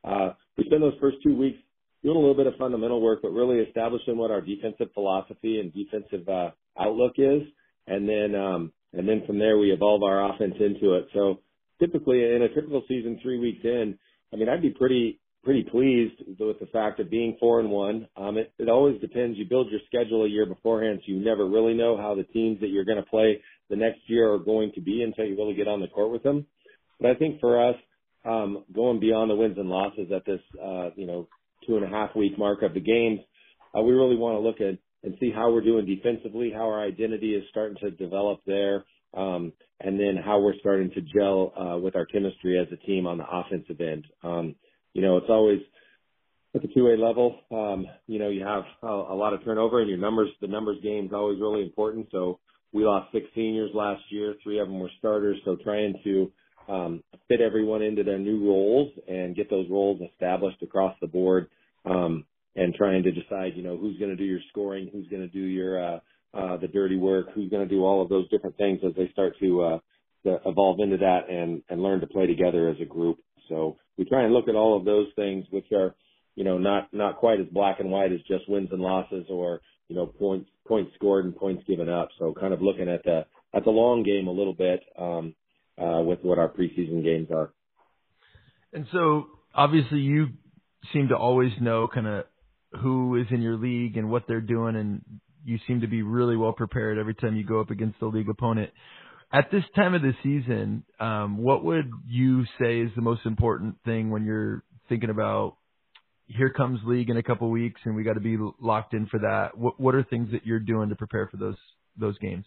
[0.04, 1.60] uh, we spend those first two weeks
[2.08, 5.74] doing a little bit of fundamental work, but really establishing what our defensive philosophy and
[5.74, 7.42] defensive uh, outlook is,
[7.86, 11.08] and then um, and then from there we evolve our offense into it.
[11.14, 11.42] So
[11.82, 14.00] typically in a typical season, three weeks in,
[14.32, 18.08] I mean I'd be pretty pretty pleased with the fact of being four and one.
[18.16, 19.38] Um, it, it always depends.
[19.38, 22.62] You build your schedule a year beforehand, so you never really know how the teams
[22.62, 25.56] that you're going to play the next year are going to be until you really
[25.56, 26.46] get on the court with them.
[27.02, 27.76] But I think for us,
[28.24, 31.28] um, going beyond the wins and losses at this, uh, you know,
[31.66, 33.20] two and a half week mark of the games,
[33.78, 36.82] uh, we really want to look at and see how we're doing defensively, how our
[36.82, 38.84] identity is starting to develop there,
[39.16, 43.06] um, and then how we're starting to gel uh, with our chemistry as a team
[43.06, 44.06] on the offensive end.
[44.24, 44.56] Um,
[44.94, 45.60] you know, it's always
[46.56, 47.40] at the two A level.
[47.52, 50.78] Um, you know, you have a, a lot of turnover, and your numbers, the numbers
[50.82, 52.08] game is always really important.
[52.12, 52.40] So
[52.74, 54.36] we lost six seniors last year.
[54.44, 55.38] Three of them were starters.
[55.46, 56.32] So trying to
[56.68, 61.48] um, fit everyone into their new roles and get those roles established across the board.
[61.86, 62.26] Um,
[62.58, 65.28] and trying to decide, you know, who's going to do your scoring, who's going to
[65.28, 66.00] do your uh,
[66.34, 69.10] uh, the dirty work, who's going to do all of those different things as they
[69.12, 69.80] start to, uh,
[70.24, 73.20] to evolve into that and and learn to play together as a group.
[73.48, 75.96] So we try and look at all of those things, which are,
[76.36, 79.62] you know, not not quite as black and white as just wins and losses or
[79.88, 82.10] you know points points scored and points given up.
[82.20, 85.34] So kind of looking at the at the long game a little bit um,
[85.82, 87.54] uh, with what our preseason games are.
[88.74, 90.28] And so obviously you
[90.94, 92.26] seem to always know kind of
[92.82, 95.02] who is in your league and what they're doing, and
[95.46, 98.30] you seem to be really well prepared every time you go up against a league
[98.30, 98.72] opponent.
[99.32, 103.76] At this time of the season, um, what would you say is the most important
[103.86, 105.58] thing when you're thinking about
[106.28, 109.20] here comes league in a couple weeks and we got to be locked in for
[109.20, 109.58] that?
[109.58, 111.58] What what are things that you're doing to prepare for those
[111.98, 112.46] those games?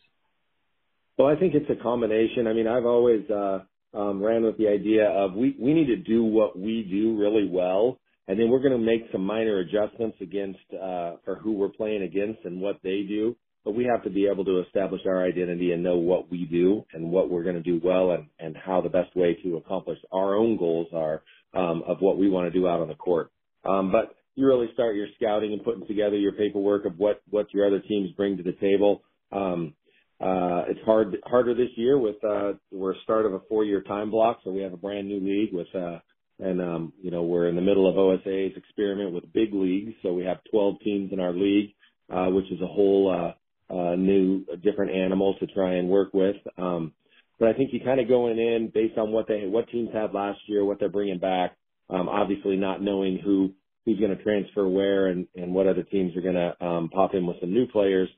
[1.21, 2.47] Well, I think it's a combination.
[2.47, 3.59] I mean, I've always uh,
[3.93, 7.47] um, ran with the idea of we we need to do what we do really
[7.47, 7.99] well
[8.31, 12.03] and then we're going to make some minor adjustments against uh, for who we're playing
[12.05, 13.37] against and what they do.
[13.65, 16.85] But we have to be able to establish our identity and know what we do
[16.95, 19.99] and what we're going to do well and, and how the best way to accomplish
[20.13, 21.23] our own goals are
[21.55, 23.33] um, of what we want to do out on the court.
[23.65, 27.53] Um, but you really start your scouting and putting together your paperwork of what what
[27.53, 29.03] your other teams bring to the table.
[29.33, 29.75] Um,
[30.21, 34.41] it's hard harder this year with uh, we're start of a four year time block,
[34.45, 35.99] so we have a brand new league with uh,
[36.41, 39.93] and, um, you know, we're in the middle of OSAA's experiment with big leagues.
[40.03, 41.75] So we have 12 teams in our league,
[42.11, 46.37] uh, which is a whole, uh, uh, new, different animal to try and work with.
[46.57, 46.93] Um,
[47.39, 50.13] but I think you kind of going in based on what they, what teams had
[50.15, 51.57] last year, what they're bringing back.
[51.89, 53.53] Um, obviously not knowing who,
[53.85, 57.15] who's going to transfer where and, and what other teams are going to, um, pop
[57.15, 58.09] in with some new players.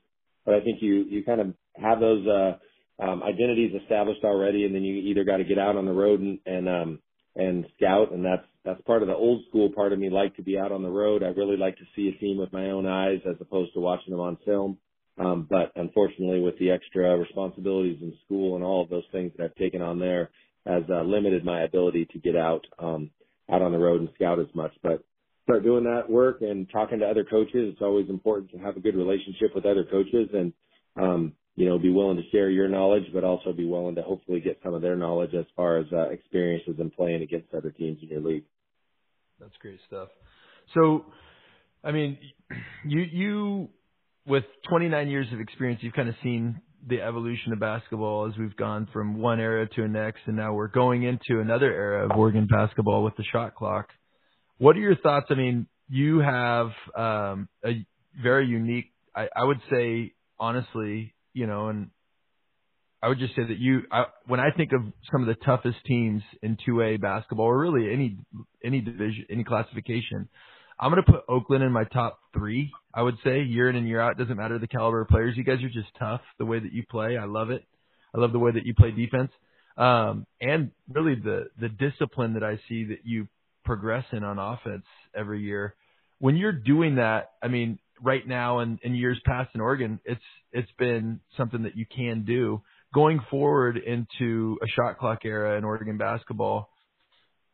[0.45, 2.57] But I think you, you kind of have those, uh,
[2.99, 6.19] um, identities established already, and then you either got to get out on the road
[6.19, 6.99] and, and um,
[7.35, 10.09] and scout, and that's that's part of the old school part of me.
[10.09, 11.23] Like to be out on the road.
[11.23, 14.11] I really like to see a team with my own eyes as opposed to watching
[14.11, 14.77] them on film.
[15.17, 19.43] Um, but unfortunately, with the extra responsibilities in school and all of those things that
[19.43, 20.29] I've taken on there,
[20.65, 23.09] has uh, limited my ability to get out um,
[23.51, 24.71] out on the road and scout as much.
[24.81, 25.03] But
[25.43, 27.73] start doing that work and talking to other coaches.
[27.73, 30.53] It's always important to have a good relationship with other coaches and
[30.95, 34.39] um, you know, be willing to share your knowledge, but also be willing to hopefully
[34.39, 37.99] get some of their knowledge as far as uh, experiences in playing against other teams
[38.01, 38.45] in your league.
[39.39, 40.09] That's great stuff.
[40.73, 41.05] So,
[41.83, 42.17] I mean,
[42.85, 43.69] you you
[44.25, 48.55] with 29 years of experience, you've kind of seen the evolution of basketball as we've
[48.55, 52.17] gone from one era to the next, and now we're going into another era of
[52.17, 53.89] Oregon basketball with the shot clock.
[54.57, 55.27] What are your thoughts?
[55.29, 57.85] I mean, you have um, a
[58.21, 61.89] very unique, I, I would say, honestly, you know, and
[63.01, 65.77] I would just say that you, I, when I think of some of the toughest
[65.85, 68.17] teams in 2A basketball, or really any
[68.63, 70.29] any division, any classification,
[70.79, 72.71] I'm going to put Oakland in my top three.
[72.93, 74.17] I would say year in and year out.
[74.17, 75.35] Doesn't matter the caliber of players.
[75.35, 76.21] You guys are just tough.
[76.39, 77.65] The way that you play, I love it.
[78.15, 79.31] I love the way that you play defense,
[79.75, 83.27] um, and really the the discipline that I see that you
[83.65, 85.75] progress in on offense every year.
[86.19, 90.21] When you're doing that, I mean, right now and in years past in Oregon, it's
[90.51, 92.61] it's been something that you can do.
[92.93, 96.69] Going forward into a shot clock era in Oregon basketball,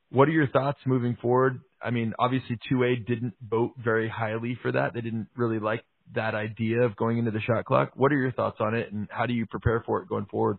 [0.09, 1.61] what are your thoughts moving forward?
[1.81, 4.93] I mean, obviously 2A didn't vote very highly for that.
[4.93, 5.83] They didn't really like
[6.13, 7.91] that idea of going into the shot clock.
[7.95, 10.57] What are your thoughts on it and how do you prepare for it going forward?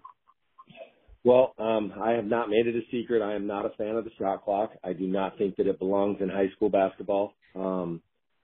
[1.25, 3.21] Well, um, I have not made it a secret.
[3.21, 4.71] I am not a fan of the shot clock.
[4.83, 7.35] I do not think that it belongs in high school basketball.
[7.55, 8.01] Um,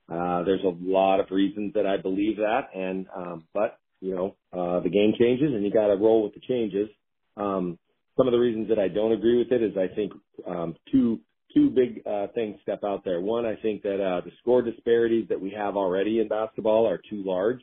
[0.09, 4.37] uh, there's a lot of reasons that I believe that, and um, but you know
[4.53, 6.89] uh, the game changes, and you got to roll with the changes.
[7.37, 7.79] Um,
[8.17, 10.13] some of the reasons that I don't agree with it is I think
[10.47, 11.21] um, two
[11.55, 13.21] two big uh, things step out there.
[13.21, 16.99] One, I think that uh, the score disparities that we have already in basketball are
[16.99, 17.61] too large.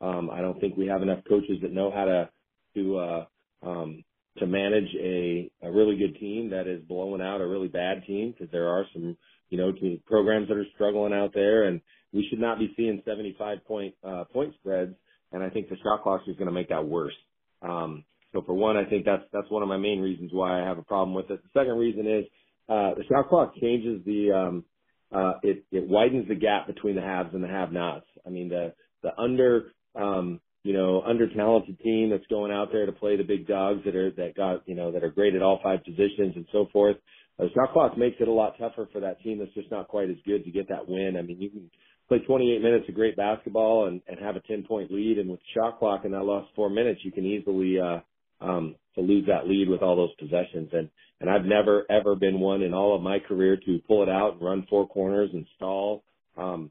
[0.00, 2.28] Um, I don't think we have enough coaches that know how to
[2.74, 3.24] to uh,
[3.62, 4.04] um,
[4.38, 8.32] to manage a, a really good team that is blowing out a really bad team
[8.32, 9.16] because there are some
[9.54, 11.80] you know, to programs that are struggling out there, and
[12.12, 14.96] we should not be seeing 75 point uh, point spreads.
[15.30, 17.14] And I think the shot clock is going to make that worse.
[17.62, 20.66] Um, so for one, I think that's that's one of my main reasons why I
[20.66, 21.40] have a problem with it.
[21.40, 22.24] The second reason is
[22.68, 24.64] uh, the shot clock changes the um,
[25.14, 28.06] uh, it it widens the gap between the haves and the have-nots.
[28.26, 32.86] I mean the the under um, you know under talented team that's going out there
[32.86, 35.42] to play the big dogs that are that got you know that are great at
[35.42, 36.96] all five positions and so forth.
[37.38, 40.16] Shot clock makes it a lot tougher for that team that's just not quite as
[40.24, 41.16] good to get that win.
[41.18, 41.70] I mean you can
[42.08, 45.40] play 28 minutes of great basketball and, and have a 10 point lead, and with
[45.54, 48.00] shot clock in that last four minutes, you can easily uh,
[48.40, 50.70] um, to lose that lead with all those possessions.
[50.72, 50.88] And
[51.20, 54.34] and I've never ever been one in all of my career to pull it out
[54.34, 56.02] and run four corners and stall.
[56.36, 56.70] Um,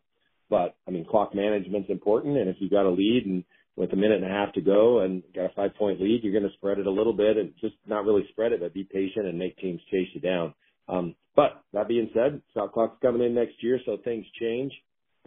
[0.50, 3.44] but I mean, clock management's important, and if you've got a lead and
[3.76, 6.34] with a minute and a half to go and got a five point lead, you're
[6.34, 8.84] going to spread it a little bit and just not really spread it, but be
[8.84, 10.54] patient and make teams chase you down.
[10.88, 14.72] Um, but that being said, shot clock's coming in next year, so things change.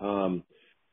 [0.01, 0.45] Um,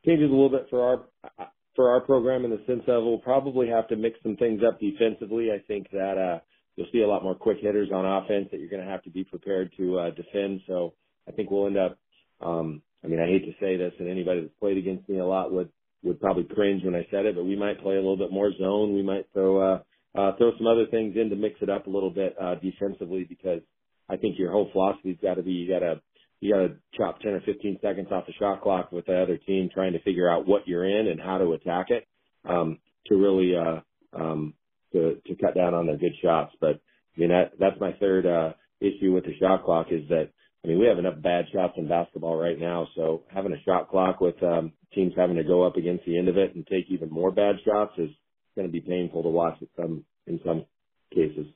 [0.05, 3.67] changes a little bit for our for our program in the sense of we'll probably
[3.67, 5.49] have to mix some things up defensively.
[5.51, 6.39] I think that uh,
[6.75, 9.09] you'll see a lot more quick hitters on offense that you're going to have to
[9.09, 10.61] be prepared to uh, defend.
[10.67, 10.93] So
[11.27, 11.97] I think we'll end up.
[12.41, 15.25] Um, I mean, I hate to say this, and anybody that's played against me a
[15.25, 15.69] lot would
[16.03, 18.51] would probably cringe when I said it, but we might play a little bit more
[18.57, 18.93] zone.
[18.93, 19.79] We might throw uh,
[20.15, 23.25] uh, throw some other things in to mix it up a little bit uh, defensively
[23.27, 23.61] because
[24.09, 26.01] I think your whole philosophy's got to be you got to
[26.39, 29.37] you got to chop 10 or 15 seconds off the shot clock with the other
[29.37, 32.05] team trying to figure out what you're in and how to attack it
[32.43, 33.79] um, to really uh,
[34.13, 34.53] um,
[34.91, 36.53] to to cut down on their good shots.
[36.59, 36.81] But
[37.15, 40.29] I mean that that's my third uh, issue with the shot clock is that
[40.63, 43.89] I mean we have enough bad shots in basketball right now, so having a shot
[43.89, 46.85] clock with um, teams having to go up against the end of it and take
[46.89, 48.09] even more bad shots is
[48.55, 50.65] going to be painful to watch in some in some
[51.13, 51.47] cases.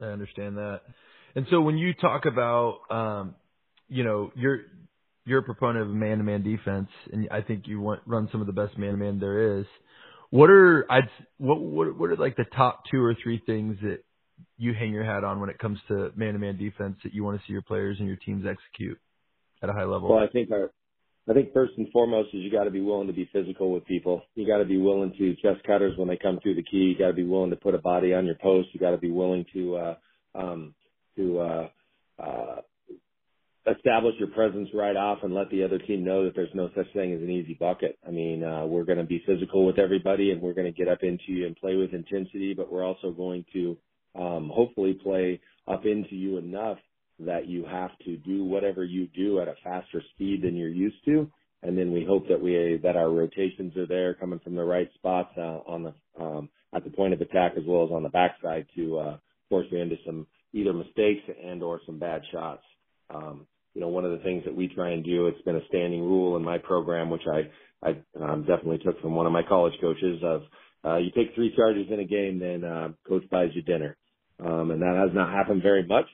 [0.00, 0.82] I understand that.
[1.34, 3.34] And so when you talk about um,
[3.92, 4.60] you know, you're
[5.24, 8.52] you're a proponent of man-to-man defense, and I think you want run some of the
[8.52, 9.66] best man-to-man there is.
[10.30, 13.98] What are I'd what what what are like the top two or three things that
[14.62, 17.46] you hang your hat on when it comes to man-to-man defense that you want to
[17.46, 18.98] see your players and your teams execute
[19.62, 20.08] at a high level?
[20.08, 20.70] Well, I think our
[21.28, 23.84] I think first and foremost is you got to be willing to be physical with
[23.86, 24.22] people.
[24.34, 26.94] You got to be willing to chest cutters when they come through the key.
[26.94, 28.70] You got to be willing to put a body on your post.
[28.72, 29.94] You got to be willing to uh,
[30.34, 30.74] um,
[31.16, 31.68] to uh,
[32.18, 32.56] uh,
[33.70, 36.92] establish your presence right off and let the other team know that there's no such
[36.92, 37.98] thing as an easy bucket.
[38.06, 40.88] I mean, uh, we're going to be physical with everybody and we're going to get
[40.88, 43.76] up into you and play with intensity, but we're also going to
[44.14, 46.78] um, hopefully play up into you enough
[47.20, 51.04] that you have to do whatever you do at a faster speed than you're used
[51.04, 51.30] to.
[51.62, 54.88] And then we hope that we that our rotations are there, coming from the right
[54.94, 58.08] spots uh, on the um, at the point of attack as well as on the
[58.08, 59.16] backside to uh,
[59.48, 62.62] force you into some either mistakes and or some bad shots.
[63.14, 65.66] Um, you know, one of the things that we try and do, it's been a
[65.68, 67.50] standing rule in my program, which I,
[67.86, 70.42] I um, definitely took from one of my college coaches of,
[70.84, 73.96] uh, you take three charges in a game, then, uh, coach buys you dinner.
[74.44, 76.06] Um, and that has not happened very much,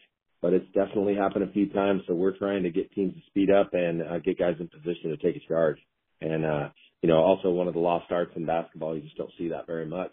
[0.43, 2.03] but it's definitely happened a few times.
[2.07, 5.11] So we're trying to get teams to speed up and uh, get guys in position
[5.11, 5.79] to take a charge.
[6.21, 6.69] And, uh,
[7.03, 9.67] you know, also one of the lost arts in basketball, you just don't see that
[9.67, 10.13] very much.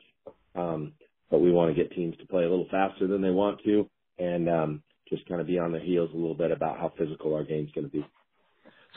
[0.56, 0.94] Um,
[1.30, 3.90] but we want to get teams to play a little faster than they want to.
[4.18, 7.36] And, um, just kind of be on their heels a little bit about how physical
[7.36, 8.06] our game's going to be.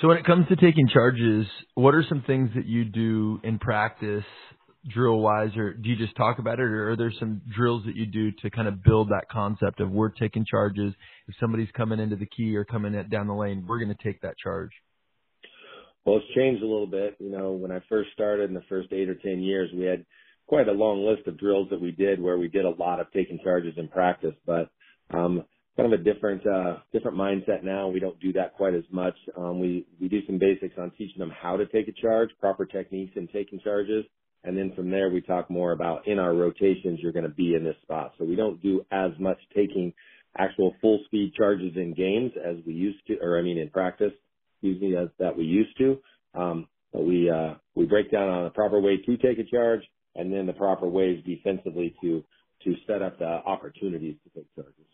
[0.00, 3.58] So when it comes to taking charges, what are some things that you do in
[3.58, 4.24] practice,
[4.88, 7.96] drill wise, or do you just talk about it, or are there some drills that
[7.96, 10.94] you do to kind of build that concept of we're taking charges?
[11.26, 14.20] If somebody's coming into the key or coming down the lane, we're going to take
[14.22, 14.70] that charge.
[16.04, 17.16] Well, it's changed a little bit.
[17.18, 20.06] You know, when I first started in the first eight or ten years, we had
[20.46, 23.12] quite a long list of drills that we did where we did a lot of
[23.12, 24.70] taking charges in practice, but
[25.10, 25.44] um,
[25.76, 27.88] kind of a different uh, different mindset now.
[27.88, 29.14] We don't do that quite as much.
[29.36, 32.66] Um, we we do some basics on teaching them how to take a charge, proper
[32.66, 34.04] techniques in taking charges,
[34.44, 37.54] and then from there we talk more about in our rotations you're going to be
[37.54, 38.12] in this spot.
[38.18, 39.92] So we don't do as much taking
[40.36, 44.12] actual full speed charges in games as we used to, or I mean in practice,
[44.54, 45.98] excuse me, as that we used to.
[46.34, 49.82] Um, but we uh, we break down on the proper way to take a charge,
[50.14, 52.24] and then the proper ways defensively to
[52.64, 54.84] to set up the opportunities to take charges.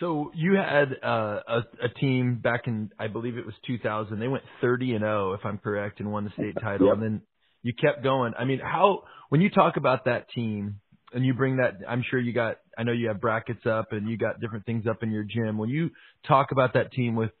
[0.00, 4.18] So you had uh, a, a team back in, I believe it was 2000.
[4.18, 6.88] They went 30 and 0, if I'm correct, and won the state title.
[6.88, 6.96] Yep.
[6.96, 7.22] And then
[7.66, 8.32] you kept going.
[8.38, 10.78] I mean, how when you talk about that team
[11.12, 12.58] and you bring that, I'm sure you got.
[12.78, 15.58] I know you have brackets up and you got different things up in your gym.
[15.58, 15.90] When you
[16.28, 17.32] talk about that team with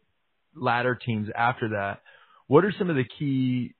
[0.56, 2.00] ladder teams after that,
[2.48, 3.76] what are some of the key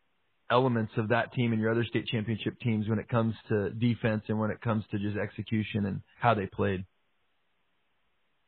[0.49, 4.23] elements of that team and your other state championship teams when it comes to defense
[4.29, 6.85] and when it comes to just execution and how they played?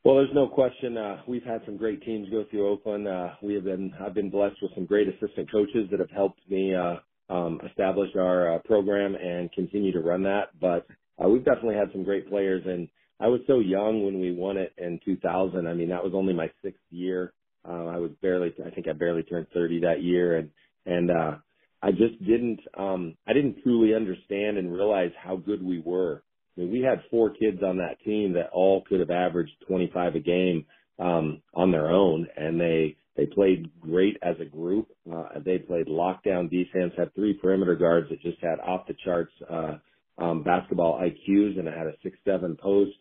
[0.05, 0.97] Well, there's no question.
[0.97, 3.09] Uh, we've had some great teams go through Oakland.
[3.09, 6.41] Uh, we have been, I've been blessed with some great assistant coaches that have helped
[6.49, 6.99] me, uh,
[7.29, 10.59] um, establish our uh, program and continue to run that.
[10.61, 10.87] But,
[11.23, 12.89] uh, we've definitely had some great players and
[13.21, 15.67] I was so young when we won it in 2000.
[15.67, 17.33] I mean, that was only my sixth year.
[17.69, 20.51] Uh, I was barely, I think I barely turned 30 that year and,
[20.87, 21.37] and, uh,
[21.81, 26.23] I just didn't, um, I didn't truly understand and realize how good we were
[26.59, 30.17] I mean, we had four kids on that team that all could have averaged 25
[30.17, 30.67] a game
[30.99, 34.87] um, on their own, and they they played great as a group.
[35.13, 39.33] Uh, they played lockdown defense, had three perimeter guards that just had off the charts
[39.51, 39.77] uh,
[40.19, 42.93] um, basketball IQs, and it had a six seven post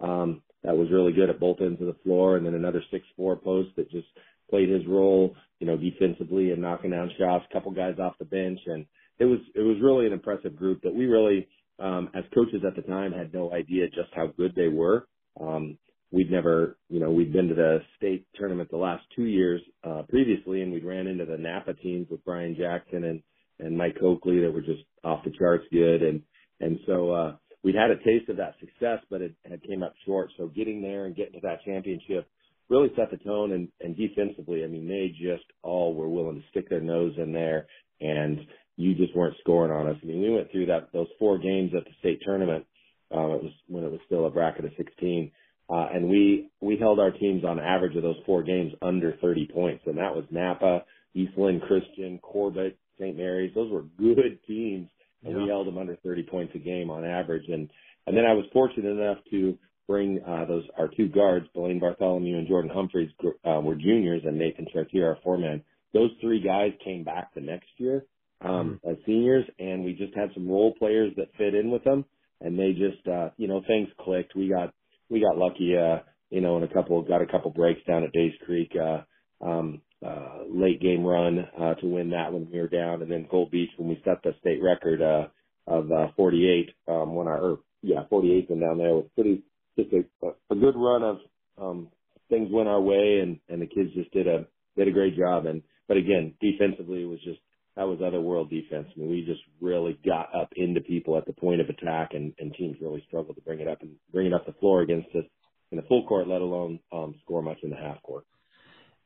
[0.00, 3.04] um, that was really good at both ends of the floor, and then another six
[3.18, 4.08] four post that just
[4.48, 7.44] played his role, you know, defensively and knocking down shots.
[7.50, 8.86] A couple guys off the bench, and
[9.18, 11.46] it was it was really an impressive group that we really
[11.78, 15.06] um, as coaches at the time had no idea just how good they were.
[15.38, 15.76] Um,
[16.10, 20.02] we'd never, you know, we'd been to the state tournament the last two years, uh,
[20.08, 23.22] previously and we'd ran into the Knappa teams with Brian Jackson and,
[23.58, 26.02] and Mike Oakley that were just off the charts good.
[26.02, 26.22] And,
[26.60, 29.94] and so, uh, we'd had a taste of that success, but it had came up
[30.04, 30.30] short.
[30.38, 32.28] So getting there and getting to that championship
[32.68, 36.48] really set the tone and, and defensively, I mean, they just all were willing to
[36.50, 37.66] stick their nose in there
[38.00, 38.40] and,
[38.76, 39.96] you just weren't scoring on us.
[40.02, 42.66] I mean, we went through that those four games at the state tournament.
[43.10, 45.30] Um, it was when it was still a bracket of 16,
[45.68, 49.48] uh, and we we held our teams on average of those four games under 30
[49.52, 50.82] points, and that was Knappa,
[51.14, 53.16] Eastland Christian, Corbett, St.
[53.16, 53.52] Mary's.
[53.54, 54.88] Those were good teams,
[55.24, 55.42] and yeah.
[55.42, 57.44] we held them under 30 points a game on average.
[57.48, 57.68] And
[58.06, 59.58] and then I was fortunate enough to
[59.88, 64.38] bring uh, those our two guards, Blaine Bartholomew and Jordan Humphreys, uh, were juniors, and
[64.38, 65.62] Nathan Chartier, our foreman.
[65.92, 68.04] Those three guys came back the next year
[68.42, 68.90] um, mm-hmm.
[68.90, 72.04] as seniors, and we just had some role players that fit in with them,
[72.40, 74.36] and they just, uh, you know, things clicked.
[74.36, 74.74] We got
[75.10, 75.98] we got lucky, uh,
[76.30, 79.02] you know, in a couple got a couple breaks down at Days Creek, uh,
[79.44, 83.26] um, uh, late game run uh, to win that when we were down, and then
[83.30, 85.28] Gold Beach when we set the state record uh,
[85.66, 89.42] of uh, 48 um, when our or, yeah 48 and down there was pretty
[89.78, 91.18] just a, a good run of
[91.58, 91.88] um,
[92.28, 94.46] things went our way, and and the kids just did a
[94.76, 95.46] did a great job.
[95.46, 97.40] And but again, defensively it was just
[97.76, 98.86] that was other world defense.
[98.94, 102.32] I mean, we just really got up into people at the point of attack, and,
[102.38, 105.08] and teams really struggled to bring it up and bring it up the floor against
[105.14, 105.24] us
[105.70, 108.24] in the full court, let alone um, score much in the half court.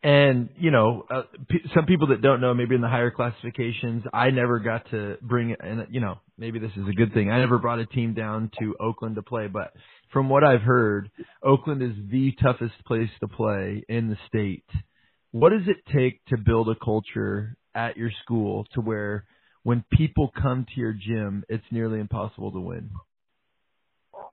[0.03, 4.05] And you know, uh, p- some people that don't know, maybe in the higher classifications,
[4.15, 7.31] I never got to bring, and you know, maybe this is a good thing.
[7.31, 9.73] I never brought a team down to Oakland to play, but
[10.13, 11.11] from what I've heard,
[11.43, 14.65] Oakland is the toughest place to play in the state.
[15.33, 19.25] What does it take to build a culture at your school to where
[19.63, 22.91] when people come to your gym, it's nearly impossible to win?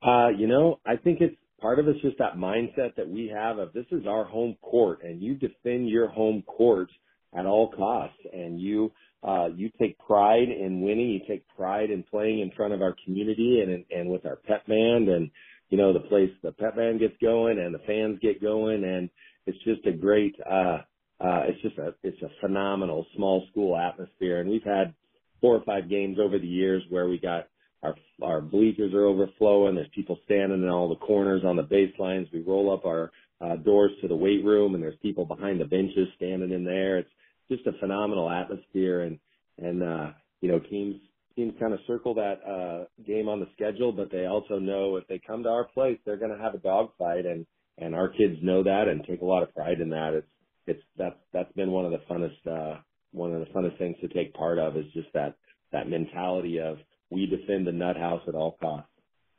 [0.02, 3.58] Uh, you know, I think it's part of it's just that mindset that we have
[3.58, 6.90] of this is our home court and you defend your home court
[7.38, 8.92] at all costs and you
[9.24, 12.96] uh you take pride in winning, you take pride in playing in front of our
[13.04, 15.32] community and and with our pep band and
[15.70, 19.10] you know the place the pep band gets going and the fans get going and
[19.48, 20.78] it's just a great uh
[21.20, 24.40] uh, it's just a, it's a phenomenal small school atmosphere.
[24.40, 24.94] And we've had
[25.42, 27.48] four or five games over the years where we got
[27.84, 29.76] our, our bleachers are overflowing.
[29.76, 32.32] There's people standing in all the corners on the baselines.
[32.32, 33.12] We roll up our
[33.42, 37.00] uh, doors to the weight room and there's people behind the benches standing in there.
[37.00, 37.10] It's
[37.50, 39.20] just a phenomenal atmosphere and,
[39.58, 40.12] and, uh,
[40.42, 40.96] you know, teams,
[41.36, 45.08] teams kind of circle that, uh, game on the schedule, but they also know if
[45.08, 47.46] they come to our place, they're going to have a dogfight and,
[47.78, 50.14] and our kids know that and take a lot of pride in that.
[50.14, 50.28] It's,
[50.68, 52.80] it's that's that's been one of the funnest uh
[53.12, 55.36] one of the funnest things to take part of is just that
[55.72, 56.78] that mentality of
[57.10, 58.90] we defend the nut house at all costs.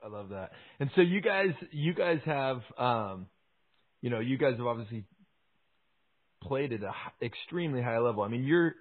[0.05, 0.53] I love that.
[0.81, 3.27] And so you guys you guys have um
[4.01, 5.05] you know, you guys have obviously
[6.43, 8.23] played at an extremely high level.
[8.23, 8.75] I mean, you're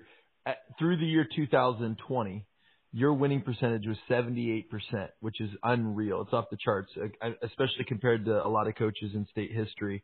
[0.45, 2.45] at, through the year 2020,
[2.93, 4.66] your winning percentage was 78%,
[5.20, 6.22] which is unreal.
[6.22, 6.91] It's off the charts,
[7.41, 10.04] especially compared to a lot of coaches in state history.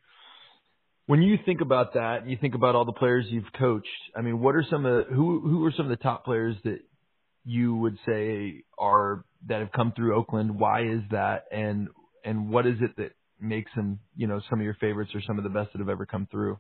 [1.06, 3.88] When you think about that, you think about all the players you've coached.
[4.16, 6.80] I mean, what are some of who who are some of the top players that
[7.44, 10.58] you would say are that have come through Oakland?
[10.58, 11.90] Why is that, and
[12.24, 15.38] and what is it that makes them, you know, some of your favorites or some
[15.38, 16.58] of the best that have ever come through?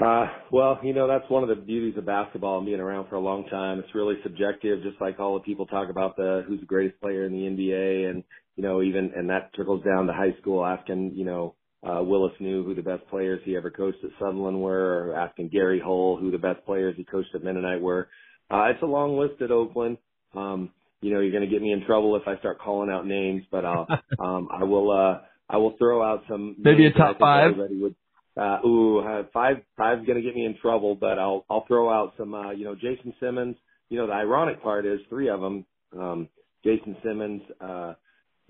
[0.00, 3.16] Uh, well, you know, that's one of the beauties of basketball and being around for
[3.16, 3.78] a long time.
[3.78, 7.24] It's really subjective, just like all the people talk about the who's the greatest player
[7.24, 8.22] in the NBA and,
[8.56, 12.32] you know, even, and that trickles down to high school asking, you know, uh, Willis
[12.40, 16.16] knew who the best players he ever coached at Sutherlin were, or asking Gary Hull
[16.16, 18.08] who the best players he coached at Mennonite were.
[18.50, 19.98] Uh, it's a long list at Oakland.
[20.34, 20.70] Um,
[21.00, 23.42] you know, you're going to get me in trouble if I start calling out names,
[23.50, 23.86] but I'll,
[24.18, 27.52] um, I will, uh, I will throw out some maybe a top five.
[27.56, 27.94] Would,
[28.36, 31.90] uh, ooh, uh, five five's going to get me in trouble, but I'll I'll throw
[31.90, 32.34] out some.
[32.34, 33.56] Uh, you know, Jason Simmons.
[33.88, 35.64] You know, the ironic part is three of them.
[35.96, 36.28] Um,
[36.64, 37.94] Jason Simmons, uh,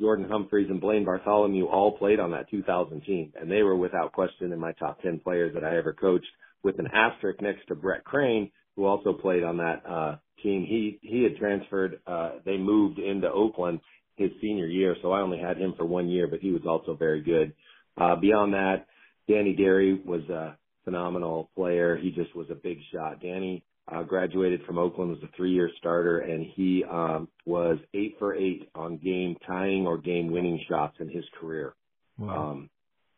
[0.01, 4.13] Jordan Humphreys, and Blaine Bartholomew all played on that 2000 team, and they were without
[4.13, 6.27] question in my top 10 players that I ever coached.
[6.63, 10.65] With an asterisk next to Brett Crane, who also played on that uh, team.
[10.67, 12.01] He he had transferred.
[12.07, 13.81] Uh, they moved into Oakland
[14.17, 16.95] his senior year, so I only had him for one year, but he was also
[16.95, 17.53] very good.
[17.99, 18.87] Uh, beyond that,
[19.29, 21.97] Danny Derry was a phenomenal player.
[21.97, 23.21] He just was a big shot.
[23.21, 28.35] Danny uh, graduated from Oakland, was a three-year starter, and he um, was eight for
[28.35, 31.75] eight on game tying or game winning shots in his career.
[32.19, 32.51] Wow.
[32.51, 32.71] Um,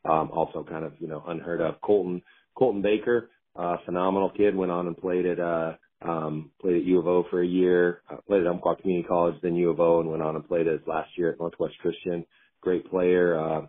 [0.05, 1.81] um, also kind of, you know, unheard of.
[1.81, 2.23] Colton,
[2.57, 6.99] Colton Baker, uh, phenomenal kid, went on and played at, uh, um, played at U
[7.01, 10.01] of O for a year, uh, played at Umpqua Community College, then U of O,
[10.01, 12.25] and went on and played his last year at Northwest Christian.
[12.61, 13.39] Great player.
[13.39, 13.67] Uh,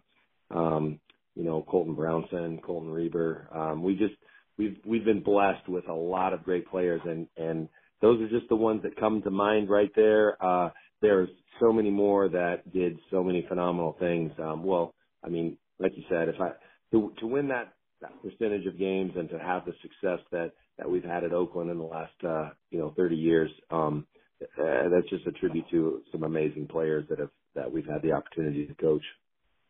[0.52, 1.00] um,
[1.36, 3.50] you know, Colton Brownson, Colton Reber.
[3.54, 4.16] Um, we just,
[4.60, 7.70] we've, we've been blessed with a lot of great players and, and
[8.04, 10.44] those are just the ones that come to mind right there.
[10.46, 11.30] Uh, there's
[11.62, 14.34] so many more that did so many phenomenal things.
[14.40, 14.96] Um, well,
[15.26, 16.52] I mean, like you said, if I,
[16.94, 20.90] to, to win that that percentage of games and to have the success that that
[20.90, 23.52] we've had at Oakland in the last uh, you know 30 years.
[23.72, 24.08] Um,
[24.42, 28.14] uh, that's just a tribute to some amazing players that have that we've had the
[28.14, 29.04] opportunity to coach.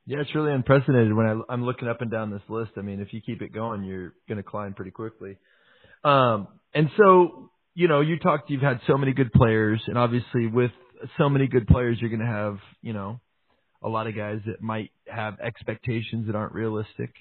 [0.05, 1.13] Yeah, it's really unprecedented.
[1.13, 3.53] When I, I'm looking up and down this list, I mean, if you keep it
[3.53, 5.37] going, you're going to climb pretty quickly.
[6.03, 8.49] Um, and so, you know, you talked.
[8.49, 10.71] You've had so many good players, and obviously, with
[11.17, 13.19] so many good players, you're going to have, you know,
[13.81, 17.11] a lot of guys that might have expectations that aren't realistic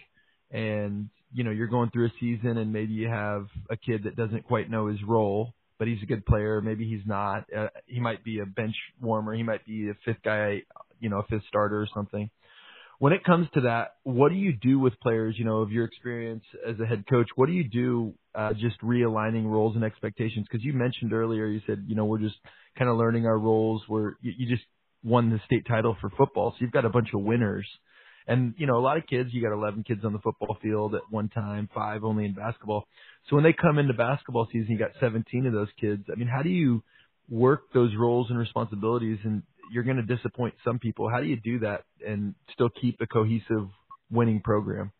[0.50, 4.16] and you know you're going through a season and maybe you have a kid that
[4.16, 8.00] doesn't quite know his role but he's a good player maybe he's not uh, he
[8.00, 10.62] might be a bench warmer he might be a fifth guy
[11.00, 12.30] you know a fifth starter or something
[12.98, 15.84] when it comes to that what do you do with players you know of your
[15.84, 20.46] experience as a head coach what do you do uh, just realigning roles and expectations
[20.50, 22.36] because you mentioned earlier you said you know we're just
[22.78, 24.66] kind of learning our roles where you, you just
[25.04, 27.66] won the state title for football so you've got a bunch of winners
[28.28, 30.94] and, you know, a lot of kids, you got 11 kids on the football field
[30.94, 32.86] at one time, five only in basketball.
[33.28, 36.04] So when they come into basketball season, you got 17 of those kids.
[36.12, 36.84] I mean, how do you
[37.30, 39.18] work those roles and responsibilities?
[39.24, 41.08] And you're going to disappoint some people.
[41.08, 43.68] How do you do that and still keep a cohesive
[44.10, 44.92] winning program?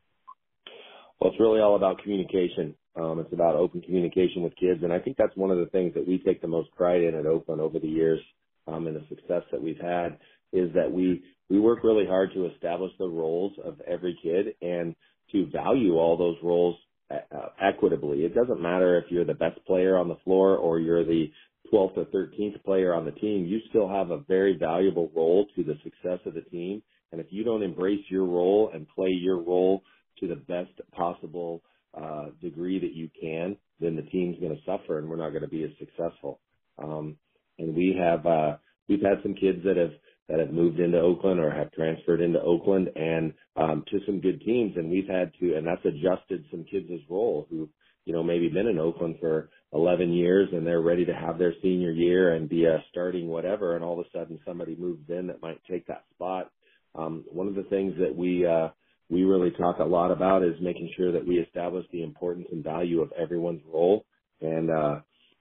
[1.21, 2.75] Well, it's really all about communication.
[2.97, 5.95] Um, it's about open communication with kids, and I think that's one of the things
[5.95, 8.21] that we take the most pride in at Oakland over the years,
[8.67, 10.19] um, and the success that we've had
[10.53, 14.95] is that we we work really hard to establish the roles of every kid and
[15.33, 16.77] to value all those roles
[17.11, 18.25] uh, equitably.
[18.25, 21.31] It doesn't matter if you're the best player on the floor or you're the
[21.73, 23.47] 12th or 13th player on the team.
[23.47, 26.83] You still have a very valuable role to the success of the team.
[27.13, 29.83] And if you don't embrace your role and play your role
[30.21, 31.63] to the best possible
[31.95, 35.43] uh, degree that you can, then the team's going to suffer and we're not going
[35.43, 36.41] to be as successful.
[36.79, 37.17] Um,
[37.59, 38.57] and we have uh,
[38.89, 39.93] we've had some kids that have
[40.29, 44.41] that have moved into Oakland or have transferred into Oakland and um, to some good
[44.43, 44.75] teams.
[44.77, 47.69] And we've had to, and that's adjusted some kids' role who,
[48.05, 51.55] you know, maybe been in Oakland for 11 years and they're ready to have their
[51.63, 53.75] senior year and be a starting whatever.
[53.77, 56.51] And all of a sudden somebody moves in that might take that spot.
[56.95, 58.69] Um, one of the things that we, uh,
[59.11, 62.65] we really talk a lot about is making sure that we establish the importance and
[62.65, 64.05] value of everyone's role.
[64.41, 65.01] And, uh,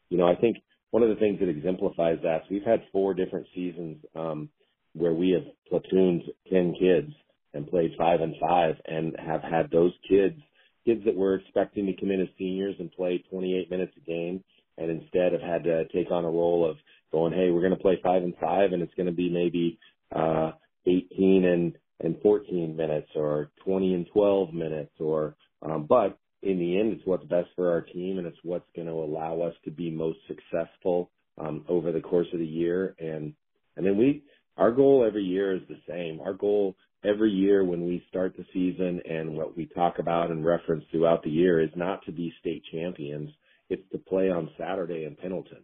[0.10, 0.58] you know, I think
[0.92, 4.50] one of the things that exemplifies that, we've had four different seasons, um,
[4.94, 7.12] where we have platooned 10 kids
[7.54, 10.36] and played five and five and have had those kids,
[10.88, 14.44] kids that were expecting to come in as seniors and play 28 minutes a game
[14.78, 16.78] and instead have had to take on a role of
[17.12, 19.78] going, Hey, we're going to play five and five and it's going to be maybe,
[20.16, 20.52] uh,
[20.86, 26.80] 18 and, and 14 minutes or 20 and 12 minutes or, um, but in the
[26.80, 29.72] end, it's what's best for our team and it's what's going to allow us to
[29.72, 32.96] be most successful, um, over the course of the year.
[33.00, 33.34] And,
[33.76, 34.24] and then we,
[34.56, 36.22] our goal every year is the same.
[36.22, 36.76] Our goal
[37.08, 41.24] every year when we start the season and what we talk about and reference throughout
[41.24, 43.30] the year is not to be state champions.
[43.70, 45.64] It's to play on Saturday in Pendleton.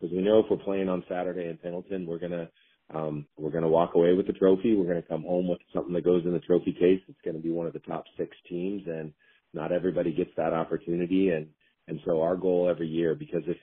[0.00, 2.48] Because we know if we're playing on Saturday in Pendleton, we're gonna
[2.94, 4.74] um, we're gonna walk away with the trophy.
[4.74, 7.00] We're gonna come home with something that goes in the trophy case.
[7.08, 9.12] It's gonna be one of the top six teams, and
[9.54, 11.30] not everybody gets that opportunity.
[11.30, 11.46] And
[11.88, 13.56] and so our goal every year, because if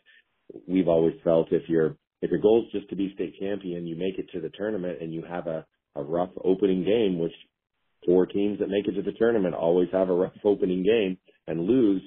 [0.67, 3.95] we've always felt if you're if your goal is just to be state champion, you
[3.95, 5.65] make it to the tournament and you have a,
[5.99, 7.37] a rough opening game, which
[8.05, 11.67] four teams that make it to the tournament always have a rough opening game and
[11.67, 12.01] lose,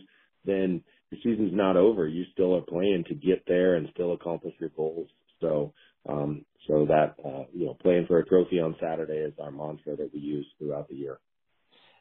[0.44, 2.08] then your season's not over.
[2.08, 5.08] You still are playing to get there and still accomplish your goals.
[5.40, 5.72] So
[6.08, 9.96] Um, so that uh, you know, playing for a trophy on Saturday is our mantra
[9.96, 11.18] that we use throughout the year.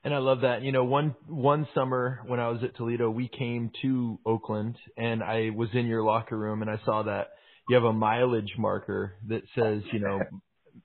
[0.03, 0.63] And I love that.
[0.63, 5.21] You know, one one summer when I was at Toledo, we came to Oakland, and
[5.21, 7.27] I was in your locker room, and I saw that
[7.69, 10.19] you have a mileage marker that says, you know,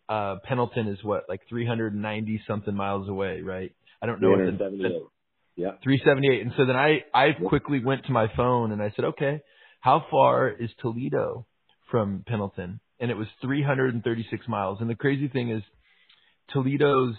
[0.08, 3.72] uh, Pendleton is what like 390 something miles away, right?
[4.02, 5.06] I don't know what the
[5.56, 6.42] yeah 378.
[6.42, 9.40] And so then I I quickly went to my phone and I said, okay,
[9.80, 11.46] how far is Toledo
[11.90, 12.80] from Pendleton?
[12.98, 14.78] And it was 336 miles.
[14.80, 15.62] And the crazy thing is,
[16.52, 17.14] Toledo's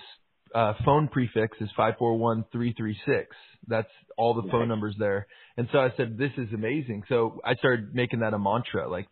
[0.55, 3.35] uh, phone prefix is 541336.
[3.67, 5.27] That's all the phone numbers there.
[5.55, 7.03] And so I said, this is amazing.
[7.09, 9.07] So I started making that a mantra, like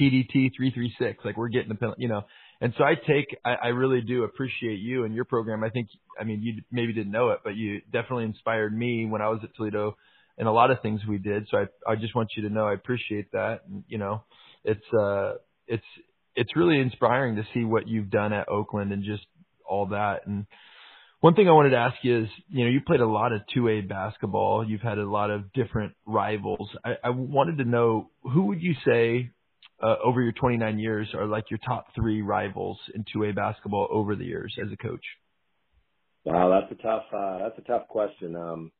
[0.00, 2.22] PDT 336, like we're getting the, you know,
[2.60, 5.62] and so I take, I, I really do appreciate you and your program.
[5.62, 5.88] I think,
[6.18, 9.40] I mean, you maybe didn't know it, but you definitely inspired me when I was
[9.42, 9.96] at Toledo
[10.38, 11.48] and a lot of things we did.
[11.50, 13.60] So I, I just want you to know I appreciate that.
[13.68, 14.22] And, you know,
[14.64, 15.34] it's, uh,
[15.66, 15.84] it's,
[16.34, 19.26] it's really inspiring to see what you've done at Oakland and just
[19.68, 20.26] all that.
[20.26, 20.46] And
[21.20, 23.42] one thing I wanted to ask you is, you know, you played a lot of
[23.54, 24.66] 2A basketball.
[24.66, 26.68] You've had a lot of different rivals.
[26.84, 29.30] I, I wanted to know who would you say
[29.82, 34.16] uh, over your 29 years are like your top three rivals in 2A basketball over
[34.16, 35.04] the years as a coach?
[36.24, 38.72] Wow, that's a tough uh, that's a tough question um,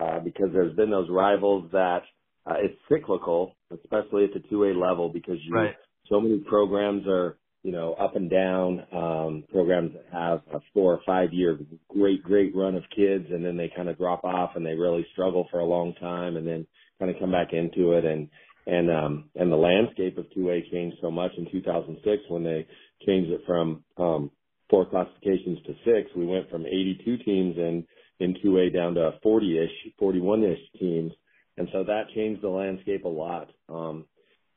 [0.00, 2.02] uh, because there's been those rivals that
[2.46, 5.74] uh, it's cyclical, especially at the 2A level because you right.
[6.08, 7.36] so many programs are
[7.66, 12.22] you know, up and down, um, programs that have a four or five year great,
[12.22, 15.48] great run of kids and then they kind of drop off and they really struggle
[15.50, 16.64] for a long time and then
[17.00, 18.04] kind of come back into it.
[18.04, 18.28] And,
[18.66, 22.66] and, um, and the landscape of 2A changed so much in 2006 when they
[23.06, 24.30] changed it from, um,
[24.68, 26.10] four classifications to six.
[26.16, 27.86] We went from 82 teams in,
[28.18, 31.12] in 2A down to 40-ish, 41-ish teams.
[31.56, 33.50] And so that changed the landscape a lot.
[33.68, 34.06] Um,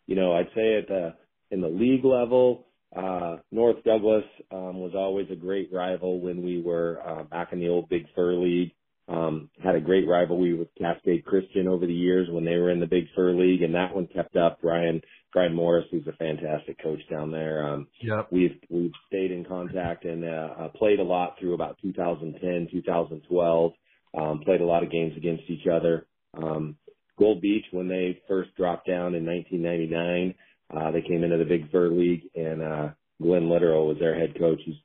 [0.07, 1.13] you know, I'd say at the,
[1.51, 6.61] in the league level, uh, North Douglas um, was always a great rival when we
[6.61, 8.71] were uh, back in the old Big Sur League.
[9.09, 12.79] Um, had a great rivalry with Cascade Christian over the years when they were in
[12.79, 14.61] the Big Sur League, and that one kept up.
[14.61, 15.01] Brian
[15.33, 17.67] Brian Morris, who's a fantastic coach down there.
[17.67, 18.27] Um, yep.
[18.31, 23.71] We've we've stayed in contact and uh, uh, played a lot through about 2010, 2012.
[24.17, 26.05] Um, played a lot of games against each other.
[26.35, 26.75] Um,
[27.17, 30.35] Gold Beach, when they first dropped down in 1999,
[30.75, 32.89] uh, they came into the Big Sur League, and uh,
[33.21, 34.59] Glenn Litteral was their head coach.
[34.65, 34.75] He's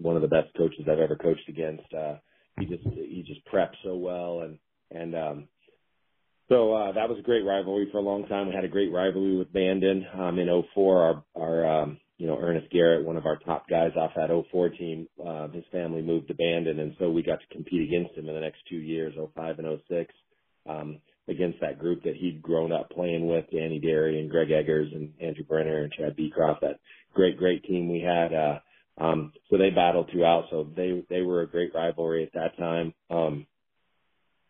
[0.00, 1.92] one of the best coaches I've ever coached against.
[1.94, 2.16] Uh,
[2.58, 4.58] he just he just prepped so well, and
[4.90, 5.48] and um,
[6.48, 8.48] so uh, that was a great rivalry for a long time.
[8.48, 11.02] We had a great rivalry with Bandon um, in 04.
[11.02, 14.70] Our our um, you know Ernest Garrett, one of our top guys off that 04
[14.70, 18.28] team, uh, his family moved to Bandon, and so we got to compete against him
[18.28, 20.14] in the next two years, 05 and 06.
[20.68, 20.98] Um,
[21.28, 25.12] against that group that he'd grown up playing with, Danny Derry and Greg Eggers and
[25.20, 26.78] Andrew Brenner and Chad Beecroft, that
[27.14, 28.32] great, great team we had.
[28.32, 28.58] Uh,
[28.98, 30.44] um, so they battled throughout.
[30.50, 32.94] So they, they were a great rivalry at that time.
[33.10, 33.46] Um,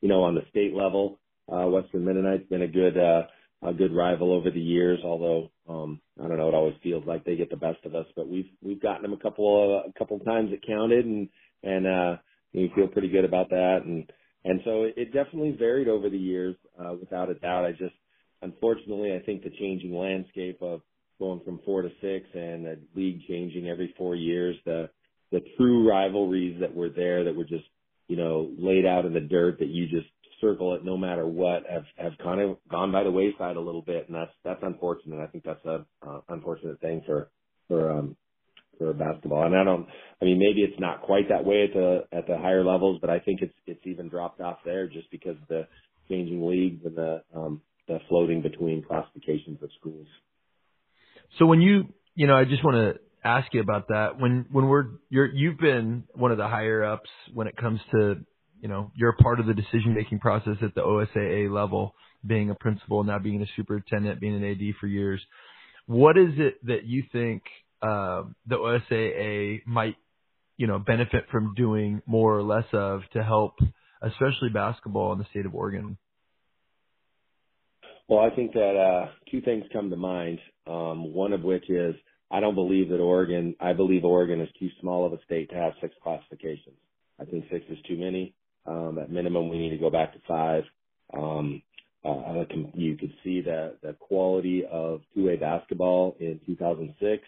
[0.00, 1.18] you know, on the state level,
[1.50, 3.22] uh, Western Mennonite's been a good, uh,
[3.62, 7.24] a good rival over the years, although, um, I don't know, it always feels like
[7.24, 9.98] they get the best of us, but we've, we've gotten them a couple of, a
[9.98, 11.28] couple times it counted and,
[11.62, 12.16] and, uh,
[12.52, 13.80] we feel pretty good about that.
[13.84, 14.10] And,
[14.44, 17.64] and so it, it definitely varied over the years, uh, without a doubt.
[17.64, 17.94] I just,
[18.42, 20.82] unfortunately, I think the changing landscape of
[21.18, 24.88] going from four to six and the league changing every four years, the,
[25.32, 27.64] the true rivalries that were there that were just,
[28.08, 30.06] you know, laid out in the dirt that you just
[30.40, 33.82] circle it no matter what have, have kind of gone by the wayside a little
[33.82, 34.06] bit.
[34.08, 35.20] And that's, that's unfortunate.
[35.20, 37.30] I think that's a, uh, unfortunate thing for,
[37.68, 38.16] for, um,
[38.78, 39.46] for basketball.
[39.46, 39.86] And I don't,
[40.20, 43.10] I mean, maybe it's not quite that way at the at the higher levels, but
[43.10, 45.66] I think it's it's even dropped off there just because of the
[46.08, 50.06] changing leagues and the um, the floating between classifications of schools.
[51.38, 54.18] So when you, you know, I just want to ask you about that.
[54.20, 58.16] When when we're you're you've been one of the higher ups when it comes to,
[58.60, 61.94] you know, you're a part of the decision making process at the OSAA level,
[62.26, 65.20] being a principal, and now being a superintendent, being an AD for years.
[65.86, 67.42] What is it that you think
[67.82, 69.96] uh, the OSAA might,
[70.56, 73.54] you know, benefit from doing more or less of to help,
[74.02, 75.98] especially basketball in the state of Oregon?
[78.08, 80.38] Well, I think that uh, two things come to mind.
[80.66, 81.94] Um, one of which is
[82.30, 83.54] I don't believe that Oregon.
[83.60, 86.76] I believe Oregon is too small of a state to have six classifications.
[87.20, 88.34] I think six is too many.
[88.66, 90.64] Um, at minimum, we need to go back to five.
[91.16, 91.62] Um,
[92.04, 92.44] uh,
[92.74, 97.22] you could see the the quality of 2A basketball in 2006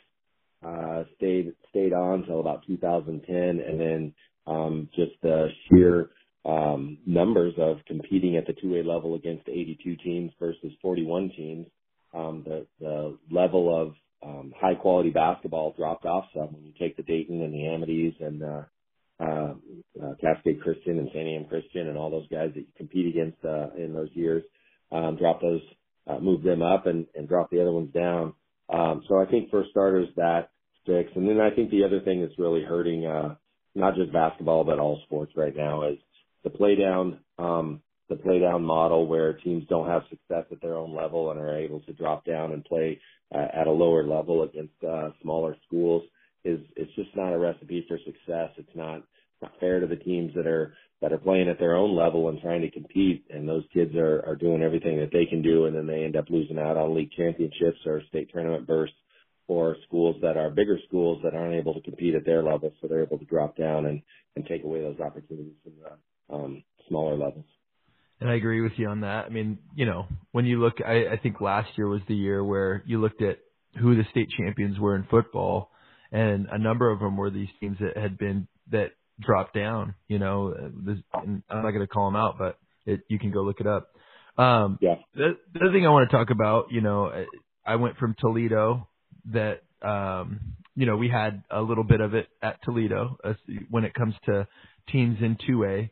[0.64, 4.14] uh, stayed stayed on until about 2010, and then
[4.46, 6.10] um, just the sheer
[6.44, 11.66] um, numbers of competing at the 2A level against 82 teams versus 41 teams,
[12.14, 16.96] um, the the level of um, high quality basketball dropped off some when you take
[16.96, 18.62] the Dayton and the Amities and uh,
[19.20, 19.54] uh,
[20.02, 23.68] uh, Cascade Christian and Santiam Christian and all those guys that you compete against uh,
[23.76, 24.42] in those years.
[24.90, 25.60] Um, drop those,
[26.06, 28.34] uh, move them up and, and drop the other ones down.
[28.68, 30.50] Um, so I think for starters that
[30.82, 31.10] sticks.
[31.14, 33.34] And then I think the other thing that's really hurting, uh,
[33.74, 35.98] not just basketball, but all sports right now is
[36.44, 40.74] the play down, um, the play down model where teams don't have success at their
[40.74, 43.00] own level and are able to drop down and play
[43.34, 46.02] uh, at a lower level against uh, smaller schools
[46.44, 48.50] is it's just not a recipe for success.
[48.56, 49.02] It's not
[49.42, 52.40] not fair to the teams that are that are playing at their own level and
[52.40, 55.76] trying to compete and those kids are are doing everything that they can do and
[55.76, 58.96] then they end up losing out on league championships or state tournament bursts
[59.46, 62.88] or schools that are bigger schools that aren't able to compete at their level so
[62.88, 64.02] they're able to drop down and
[64.34, 67.44] and take away those opportunities from the um smaller levels
[68.20, 69.26] and I agree with you on that.
[69.26, 72.42] I mean, you know, when you look, I, I think last year was the year
[72.42, 73.38] where you looked at
[73.80, 75.70] who the state champions were in football,
[76.10, 79.94] and a number of them were these teams that had been that dropped down.
[80.08, 80.54] You know,
[80.84, 83.66] this, I'm not going to call them out, but it, you can go look it
[83.66, 83.90] up.
[84.36, 84.96] Um, yeah.
[85.14, 87.26] The, the other thing I want to talk about, you know, I,
[87.66, 88.88] I went from Toledo
[89.32, 93.34] that, um, you know, we had a little bit of it at Toledo uh,
[93.68, 94.46] when it comes to
[94.90, 95.90] teams in 2A.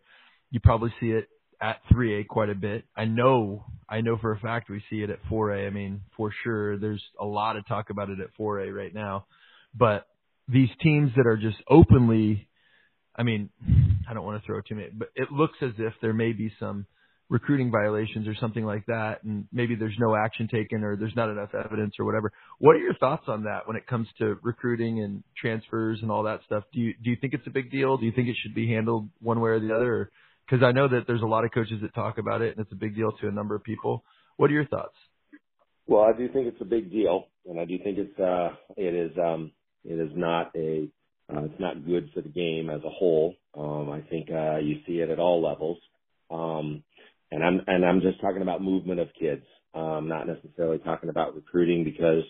[0.50, 1.28] You probably see it
[1.60, 2.84] at 3A quite a bit.
[2.96, 5.66] I know, I know for a fact we see it at 4A.
[5.66, 9.26] I mean, for sure, there's a lot of talk about it at 4A right now.
[9.74, 10.06] But
[10.48, 12.48] these teams that are just openly,
[13.14, 13.50] I mean,
[14.08, 16.52] I don't want to throw too many, but it looks as if there may be
[16.60, 16.86] some
[17.28, 21.28] recruiting violations or something like that, and maybe there's no action taken or there's not
[21.28, 22.32] enough evidence or whatever.
[22.58, 26.22] What are your thoughts on that when it comes to recruiting and transfers and all
[26.24, 26.64] that stuff?
[26.72, 27.96] Do you do you think it's a big deal?
[27.96, 29.92] Do you think it should be handled one way or the other?
[29.92, 30.10] Or
[30.46, 32.72] because I know that there's a lot of coaches that talk about it and it's
[32.72, 34.04] a big deal to a number of people.
[34.36, 34.94] What are your thoughts?
[35.86, 38.92] Well, I do think it's a big deal, and I do think it's uh, it
[38.92, 39.52] is um,
[39.84, 40.88] it is not a
[41.32, 43.34] uh, it's not good for the game as a whole.
[43.56, 45.78] Um, I think uh, you see it at all levels,
[46.30, 46.82] um,
[47.30, 49.44] and I'm and I'm just talking about movement of kids,
[49.74, 52.24] um, not necessarily talking about recruiting because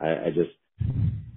[0.00, 0.50] I, I just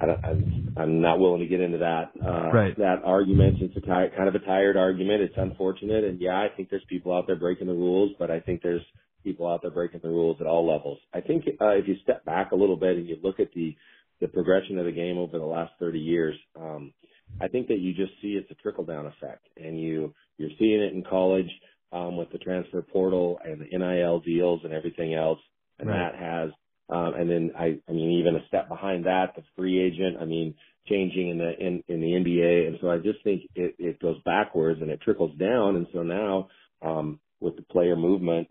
[0.01, 2.77] I don't, I'm, I'm not willing to get into that uh, right.
[2.77, 3.57] that argument.
[3.61, 5.21] It's a ti- kind of a tired argument.
[5.21, 8.41] It's unfortunate, and yeah, I think there's people out there breaking the rules, but I
[8.41, 8.81] think there's
[9.23, 10.99] people out there breaking the rules at all levels.
[11.13, 13.75] I think uh, if you step back a little bit and you look at the
[14.21, 16.93] the progression of the game over the last 30 years, um,
[17.41, 20.81] I think that you just see it's a trickle down effect, and you you're seeing
[20.81, 21.49] it in college
[21.93, 25.39] um, with the transfer portal and the NIL deals and everything else,
[25.79, 26.11] and Right.
[26.11, 26.51] that has
[26.89, 30.25] um, and then I, I mean, even a step behind that, the free agent, I
[30.25, 30.53] mean,
[30.87, 32.67] changing in the, in, in the NBA.
[32.67, 35.77] And so I just think it, it goes backwards and it trickles down.
[35.77, 36.47] And so now,
[36.83, 38.47] um, with the player movement,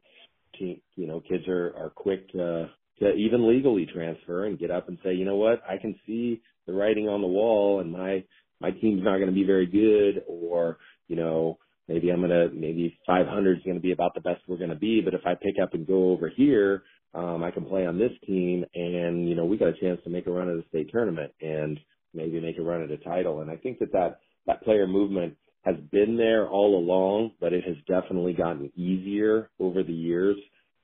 [0.59, 2.71] te- you know, kids are, are quick to,
[3.01, 6.41] to even legally transfer and get up and say, you know what, I can see
[6.67, 8.25] the writing on the wall and my,
[8.61, 12.99] my team's not going to be very good or, you know, maybe I'm to, maybe
[13.07, 15.01] 500 is going to be about the best we're going to be.
[15.01, 16.83] But if I pick up and go over here,
[17.15, 20.11] um, I can play on this team and, you know, we got a chance to
[20.11, 21.79] make a run at the state tournament and
[22.13, 23.41] maybe make a run at a title.
[23.41, 27.65] And I think that that, that player movement has been there all along, but it
[27.65, 30.37] has definitely gotten easier over the years,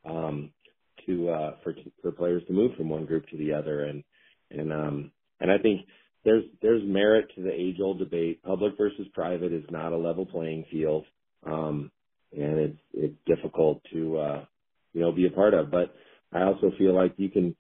[0.05, 0.51] um,
[1.07, 3.85] to, uh, for, for players to move from one group to the other.
[3.85, 4.05] And,
[4.51, 5.11] and, um,
[5.41, 5.81] and I think
[6.24, 8.43] there's, there's merit to the age old debate.
[8.43, 11.07] Public versus private is not a level playing field.
[11.45, 11.91] Um,
[12.33, 14.45] and it's, it's difficult to, uh,
[14.93, 15.93] you know, be a part of, but,
[16.33, 17.55] I also feel like you can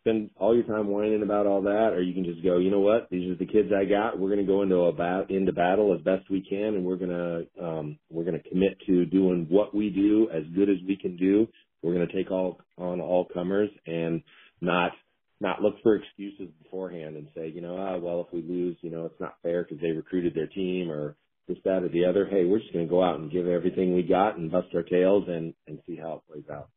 [0.00, 2.80] spend all your time whining about all that, or you can just go, you know
[2.80, 4.18] what, these are the kids I got.
[4.18, 6.96] We're going to go into a bat into battle as best we can, and we're
[6.96, 10.76] going to um, we're going to commit to doing what we do as good as
[10.86, 11.46] we can do.
[11.82, 14.22] We're going to take all on all comers and
[14.60, 14.92] not
[15.40, 18.90] not look for excuses beforehand and say, you know, ah, well, if we lose, you
[18.90, 21.16] know, it's not fair because they recruited their team or
[21.48, 22.26] this, that, or the other.
[22.30, 24.82] Hey, we're just going to go out and give everything we got and bust our
[24.82, 26.68] tails and and see how it plays out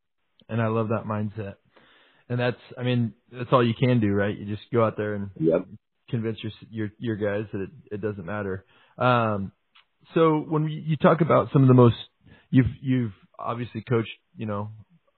[0.49, 1.55] and I love that mindset.
[2.29, 4.37] And that's, I mean, that's all you can do, right?
[4.37, 5.65] You just go out there and yep.
[6.09, 8.65] convince your your your guys that it, it doesn't matter.
[8.97, 9.51] Um,
[10.13, 11.95] so when you talk about some of the most,
[12.49, 14.69] you've you've obviously coached, you know,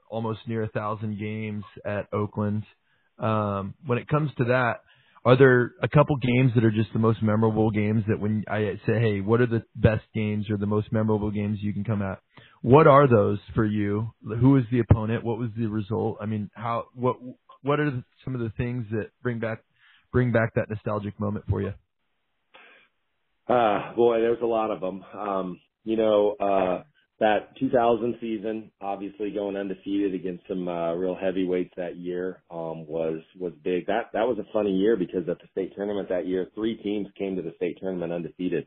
[0.09, 2.63] almost near a thousand games at Oakland.
[3.19, 4.81] Um, when it comes to that,
[5.23, 8.79] are there a couple games that are just the most memorable games that when I
[8.85, 12.01] say, hey, what are the best games or the most memorable games you can come
[12.01, 12.19] at?
[12.65, 14.11] What are those for you?
[14.23, 15.23] Who was the opponent?
[15.23, 16.17] What was the result?
[16.19, 17.17] I mean, how what
[17.61, 19.59] what are some of the things that bring back
[20.11, 21.73] bring back that nostalgic moment for you?
[23.47, 25.03] Uh, boy, there's a lot of them.
[25.13, 26.83] Um, you know, uh,
[27.19, 33.21] that 2000 season, obviously going undefeated against some uh, real heavyweights that year, um, was
[33.39, 33.85] was big.
[33.85, 37.09] That that was a funny year because at the state tournament that year, three teams
[37.15, 38.65] came to the state tournament undefeated.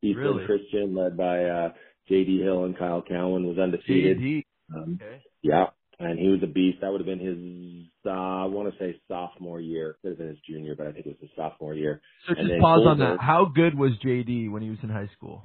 [0.00, 0.46] Eastern Really?
[0.46, 1.68] Christian, led by uh,
[2.08, 2.40] J.D.
[2.42, 4.18] Hill and Kyle Cowan, was undefeated.
[4.18, 4.44] JD.
[4.74, 5.22] Um, Okay.
[5.42, 5.66] yeah,
[5.98, 6.78] and he was a beast.
[6.80, 9.96] That would have been his, uh, I want to say sophomore year.
[10.02, 12.00] Could have been his junior, but I think it was his sophomore year.
[12.28, 13.20] So And just pause on that.
[13.20, 15.42] How good was JD when he was in high school?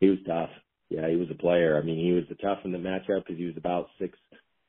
[0.00, 0.50] He was tough.
[0.88, 1.78] Yeah, he was a player.
[1.78, 4.18] I mean, he was the tough in the matchup because he was about six,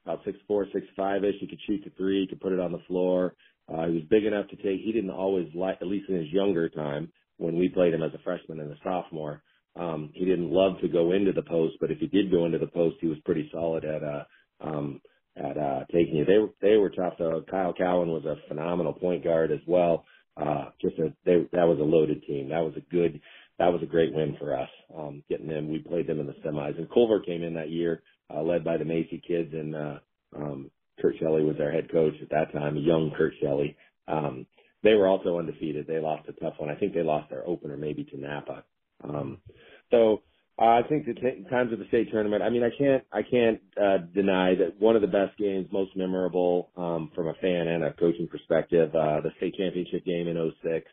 [0.05, 1.35] about six four, six five ish.
[1.39, 3.33] He could shoot the three, he could put it on the floor.
[3.71, 4.81] Uh, he was big enough to take.
[4.81, 8.13] He didn't always like, at least in his younger time, when we played him as
[8.13, 9.41] a freshman and a sophomore.
[9.75, 12.59] Um, he didn't love to go into the post, but if he did go into
[12.59, 14.23] the post, he was pretty solid at uh,
[14.59, 15.01] um,
[15.37, 16.27] at uh, taking it.
[16.27, 17.43] They were they were tough though.
[17.49, 20.05] Kyle Cowan was a phenomenal point guard as well.
[20.35, 22.49] Uh, just a they that was a loaded team.
[22.49, 23.21] That was a good
[23.59, 24.69] that was a great win for us.
[24.97, 28.01] Um, getting them, we played them in the semis, and Culver came in that year,
[28.33, 29.99] uh, led by the Macy kids, and uh,
[30.35, 33.77] um, Kurt Shelley was our head coach at that time, young Kurt Shelley.
[34.07, 34.45] Um,
[34.83, 35.85] they were also undefeated.
[35.87, 36.69] They lost a tough one.
[36.69, 38.63] I think they lost their opener maybe to Knappa.
[39.03, 39.39] Um,
[39.89, 40.21] so
[40.59, 42.43] uh, I think the t- times of the state tournament.
[42.43, 45.95] I mean, I can't I can't uh, deny that one of the best games, most
[45.95, 50.53] memorable um, from a fan and a coaching perspective, uh, the state championship game in
[50.63, 50.85] '06,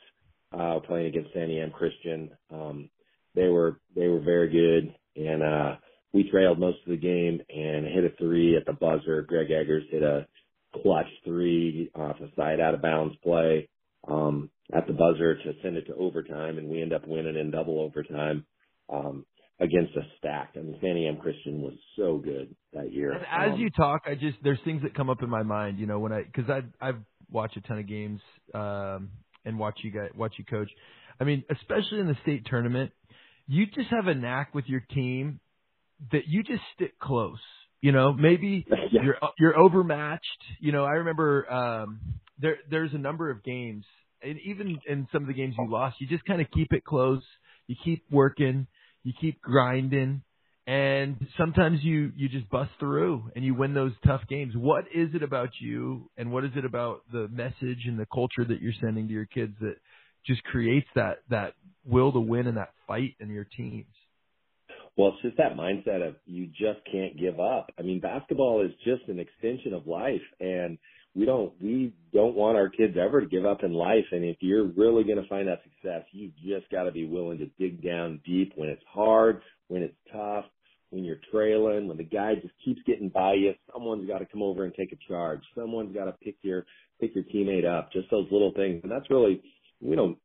[0.58, 2.30] uh, playing against Santiam Christian.
[2.50, 2.90] Um,
[3.34, 5.76] they were they were very good, and uh,
[6.12, 9.22] we trailed most of the game and hit a three at the buzzer.
[9.22, 10.26] Greg Eggers hit a
[10.82, 13.68] clutch three off a side out of bounds play
[14.06, 17.50] um, at the buzzer to send it to overtime, and we end up winning in
[17.50, 18.44] double overtime
[18.92, 19.24] um,
[19.60, 20.50] against a stack.
[20.56, 23.12] I mean, Santiam Christian was so good that year.
[23.12, 25.78] And as Um, you talk, I just there's things that come up in my mind.
[25.78, 27.00] You know, when I because I I've
[27.30, 28.20] watched a ton of games
[28.54, 29.10] um,
[29.44, 30.70] and watch you guys watch you coach.
[31.20, 32.92] I mean, especially in the state tournament,
[33.46, 35.40] you just have a knack with your team
[36.12, 37.40] that you just stick close.
[37.80, 39.02] You know, maybe yeah.
[39.02, 40.42] you're you're overmatched.
[40.60, 42.00] You know, I remember um,
[42.38, 43.84] there there's a number of games,
[44.22, 46.84] and even in some of the games you lost, you just kind of keep it
[46.84, 47.22] close.
[47.66, 48.66] You keep working,
[49.04, 50.22] you keep grinding,
[50.66, 54.54] and sometimes you you just bust through and you win those tough games.
[54.56, 58.44] What is it about you, and what is it about the message and the culture
[58.46, 59.76] that you're sending to your kids that
[60.26, 61.54] just creates that that
[61.84, 63.86] will to win and that fight in your teams?
[64.96, 67.70] Well, it's just that mindset of you just can't give up.
[67.78, 70.76] I mean, basketball is just an extension of life and
[71.18, 74.04] we don't, we don't want our kids ever to give up in life.
[74.12, 77.38] And if you're really going to find that success, you just got to be willing
[77.38, 80.44] to dig down deep when it's hard, when it's tough,
[80.90, 83.52] when you're trailing, when the guy just keeps getting by you.
[83.72, 85.40] Someone's got to come over and take a charge.
[85.56, 86.64] Someone's got to pick your,
[87.00, 87.92] pick your teammate up.
[87.92, 88.80] Just those little things.
[88.84, 89.42] And that's really,
[89.80, 90.16] we don't,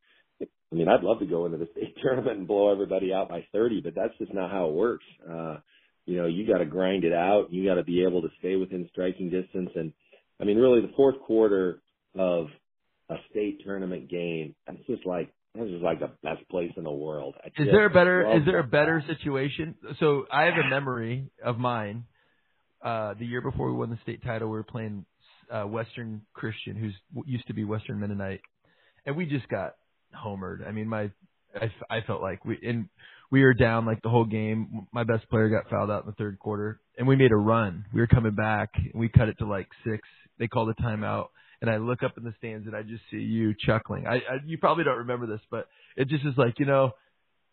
[0.42, 3.46] I mean, I'd love to go into the state tournament and blow everybody out by
[3.52, 5.06] 30, but that's just not how it works.
[5.28, 5.58] Uh,
[6.06, 7.48] you know, you got to grind it out.
[7.50, 9.72] You got to be able to stay within striking distance.
[9.74, 9.94] And
[10.44, 11.82] I mean, really the fourth quarter
[12.20, 12.48] of
[13.10, 16.92] a state tournament game, that's just like, that's just like the best place in the
[16.92, 17.36] world.
[17.42, 19.76] I Is there a better is there a better situation?
[20.02, 22.04] So I have a memory of mine.
[22.84, 25.06] Uh, the year before we won the state title, we were playing
[25.50, 26.94] uh, Western Christian, who's
[27.26, 28.42] used to be Western Mennonite,
[29.06, 29.76] and we just got
[30.14, 30.68] homered.
[30.68, 31.10] I mean, my
[31.56, 32.90] I, I felt like we and
[33.34, 34.86] we were down like the whole game.
[34.94, 37.84] My best player got fouled out in the third quarter, and we made a run.
[37.92, 40.08] We were coming back, and we cut it to like six.
[40.38, 41.30] They called a timeout,
[41.60, 44.06] and I look up in the stands, and I just see you chuckling.
[44.06, 45.68] I, I you probably don't remember this, but
[45.98, 46.92] it just is like you know.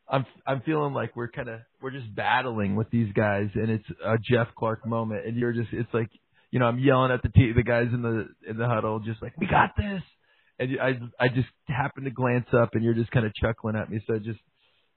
[0.07, 3.89] I'm I'm feeling like we're kind of we're just battling with these guys, and it's
[4.05, 6.11] a Jeff Clark moment, and you're just it's like
[6.51, 9.23] you know I'm yelling at the t- the guys in the in the huddle, just
[9.23, 10.03] like we got this,
[10.59, 13.89] and I I just happened to glance up, and you're just kind of chuckling at
[13.89, 14.41] me, so just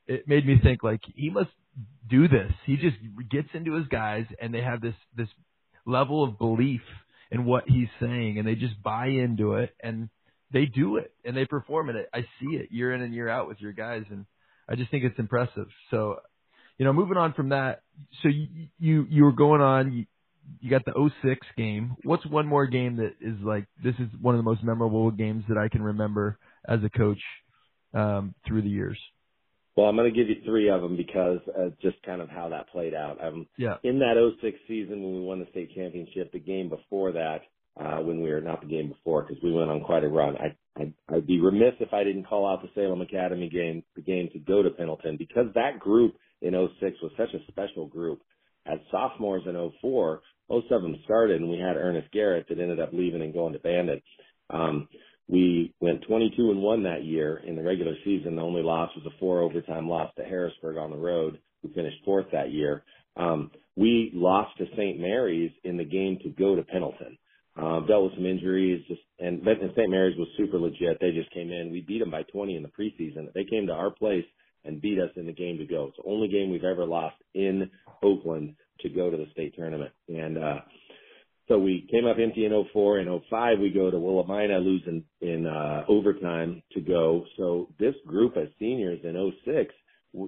[0.08, 1.50] it made me think like he must
[2.10, 2.52] do this.
[2.66, 2.98] He just
[3.30, 5.30] gets into his guys, and they have this this
[5.86, 6.82] level of belief
[7.32, 10.10] in what he's saying, and they just buy into it, and
[10.52, 12.08] they do it, and they perform it.
[12.14, 14.26] I see it year in and year out with your guys, and
[14.70, 15.68] I just think it's impressive.
[15.90, 16.18] So,
[16.78, 17.82] you know, moving on from that,
[18.22, 19.94] so you you you were going on.
[19.94, 20.06] You,
[20.60, 21.96] you got the 06 game.
[22.04, 25.46] What's one more game that is like this is one of the most memorable games
[25.48, 26.38] that I can remember
[26.68, 27.22] as a coach
[27.94, 29.00] um, through the years?
[29.76, 32.50] Well, I'm going to give you three of them because uh, just kind of how
[32.50, 33.24] that played out.
[33.24, 33.78] Um, Yeah.
[33.84, 37.42] in that 06 season when we won the state championship, the game before that,
[37.80, 40.36] uh, when we were not the game before because we went on quite a run.
[40.38, 44.02] I, I, I'd be remiss if I didn't call out the Salem Academy game, the
[44.04, 48.22] game to go to Pendleton because that group in 06 was such a special group.
[48.68, 52.80] As sophomores in 04, most of them started and we had Ernest Garrett that ended
[52.80, 54.02] up leaving and going to Bandon.
[54.52, 54.88] Um,
[55.28, 58.36] we went 22 and 1 that year in the regular season.
[58.36, 61.98] The only loss was a four overtime loss to Harrisburg on the road, who finished
[62.04, 62.84] fourth that year.
[63.16, 65.00] Um, we lost to St.
[65.00, 67.18] Mary's in the game to go to Pendleton.
[67.56, 69.90] Um, dealt with some injuries, just and, and St.
[69.90, 70.98] Mary's was super legit.
[71.00, 71.72] They just came in.
[71.72, 73.32] We beat them by 20 in the preseason.
[73.34, 74.26] They came to our place
[74.66, 75.86] and beat us in the game to go.
[75.86, 77.70] It's the only game we've ever lost in
[78.02, 79.92] Oakland to go to the state tournament.
[80.08, 80.60] And uh,
[81.48, 83.00] so we came up empty in 04.
[83.00, 87.26] and 05, we go to Willamina, losing in uh, overtime to go.
[87.38, 89.74] So this group of seniors in 06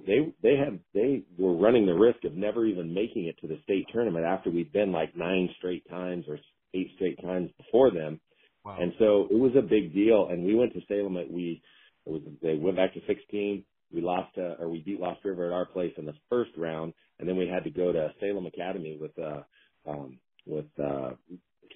[0.06, 3.60] they they had they were running the risk of never even making it to the
[3.62, 6.38] state tournament after we'd been like nine straight times or
[6.74, 8.20] eight straight times before them.
[8.64, 8.78] Wow.
[8.80, 10.28] And so it was a big deal.
[10.30, 11.62] And we went to Salem at we
[12.04, 13.64] it was they went back to 16.
[13.92, 16.92] We lost uh, or we beat Lost River at our place in the first round,
[17.20, 19.42] and then we had to go to Salem Academy with uh
[19.88, 21.10] um with uh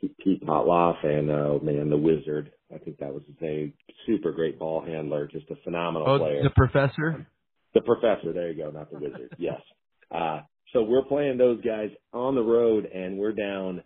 [0.00, 2.52] Pete Potloff and uh man the Wizard.
[2.74, 3.72] I think that was his name.
[4.06, 6.42] Super great ball handler, just a phenomenal oh, player.
[6.42, 7.26] The professor.
[7.74, 9.34] The professor, there you go, not the wizard.
[9.38, 9.60] yes.
[10.10, 10.40] Uh,
[10.72, 13.82] so we're playing those guys on the road and we're down,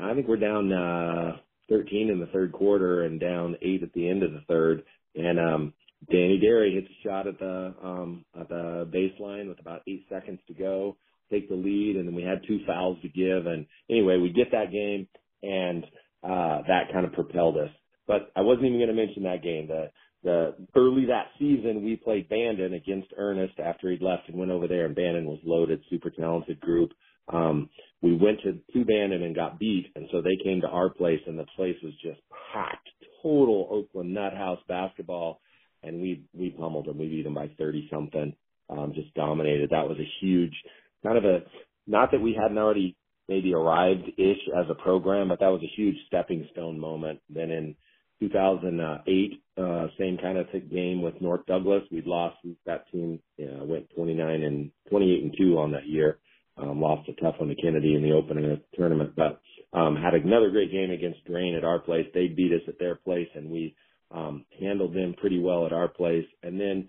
[0.00, 1.36] I think we're down, uh,
[1.68, 4.82] 13 in the third quarter and down eight at the end of the third.
[5.14, 5.74] And, um,
[6.10, 10.38] Danny Derry hits a shot at the, um, at the baseline with about eight seconds
[10.46, 10.96] to go,
[11.30, 11.96] take the lead.
[11.96, 13.46] And then we had two fouls to give.
[13.46, 15.08] And anyway, we get that game
[15.42, 15.84] and,
[16.22, 17.70] uh, that kind of propelled us.
[18.06, 19.68] But I wasn't even going to mention that game.
[19.68, 19.90] The,
[20.24, 24.66] the early that season we played Bandon against Ernest after he'd left and went over
[24.66, 26.90] there and Bandon was loaded, super talented group.
[27.32, 27.68] Um,
[28.02, 31.20] we went to, to Bandon and got beat and so they came to our place
[31.26, 32.20] and the place was just
[32.52, 32.88] packed,
[33.22, 35.40] total Oakland nut house basketball
[35.82, 36.98] and we, we pummeled them.
[36.98, 38.34] We beat them by 30 something,
[38.70, 39.70] um, just dominated.
[39.70, 40.54] That was a huge
[41.02, 41.40] kind of a,
[41.86, 42.96] not that we hadn't already
[43.28, 47.20] maybe arrived ish as a program, but that was a huge stepping stone moment.
[47.28, 47.76] Then in
[48.20, 51.82] 2008, uh, same kind of game with North Douglas.
[51.90, 52.36] We'd lost
[52.66, 56.18] that team, know, went 29 and 28 and 2 on that year.
[56.56, 59.40] Um, lost a tough one to Kennedy in the opening of the tournament, but,
[59.72, 62.06] um, had another great game against Drain at our place.
[62.12, 63.76] They beat us at their place and we,
[64.10, 66.26] um, handled them pretty well at our place.
[66.42, 66.88] And then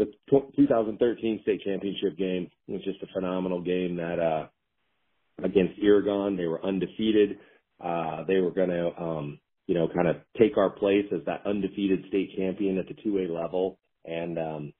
[0.00, 0.10] the
[0.56, 4.46] 2013 state championship game was just a phenomenal game that, uh,
[5.44, 7.38] against Irrigon, they were undefeated.
[7.80, 11.46] Uh, they were going to, um, you know, kind of take our place as that
[11.46, 13.78] undefeated state champion at the 2A level.
[14.06, 14.72] And, um,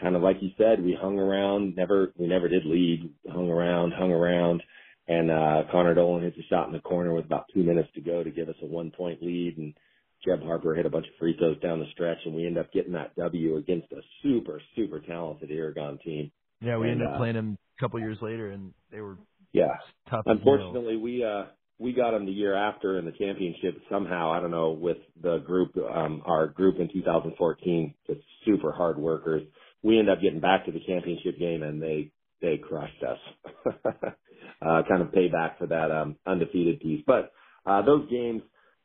[0.00, 3.92] kind of like you said, we hung around, never, we never did lead, hung around,
[3.92, 4.62] hung around.
[5.06, 8.00] And, uh, Connor Dolan hits a shot in the corner with about two minutes to
[8.00, 9.58] go to give us a one point lead.
[9.58, 9.74] And
[10.24, 12.72] Jeb Harper hit a bunch of free throws down the stretch and we end up
[12.72, 16.30] getting that W against a super, super talented Irrigon team.
[16.60, 19.18] Yeah, we and, ended up uh, playing them a couple years later and they were
[19.52, 19.76] yeah.
[20.08, 20.22] tough.
[20.26, 21.44] Unfortunately, we, uh,
[21.78, 24.32] we got them the year after in the championship somehow.
[24.32, 29.42] I don't know with the group, um, our group in 2014, just super hard workers.
[29.82, 33.74] We end up getting back to the championship game and they they crushed us.
[34.64, 37.02] uh, kind of payback for that um, undefeated piece.
[37.06, 37.32] But
[37.66, 38.42] uh, those games,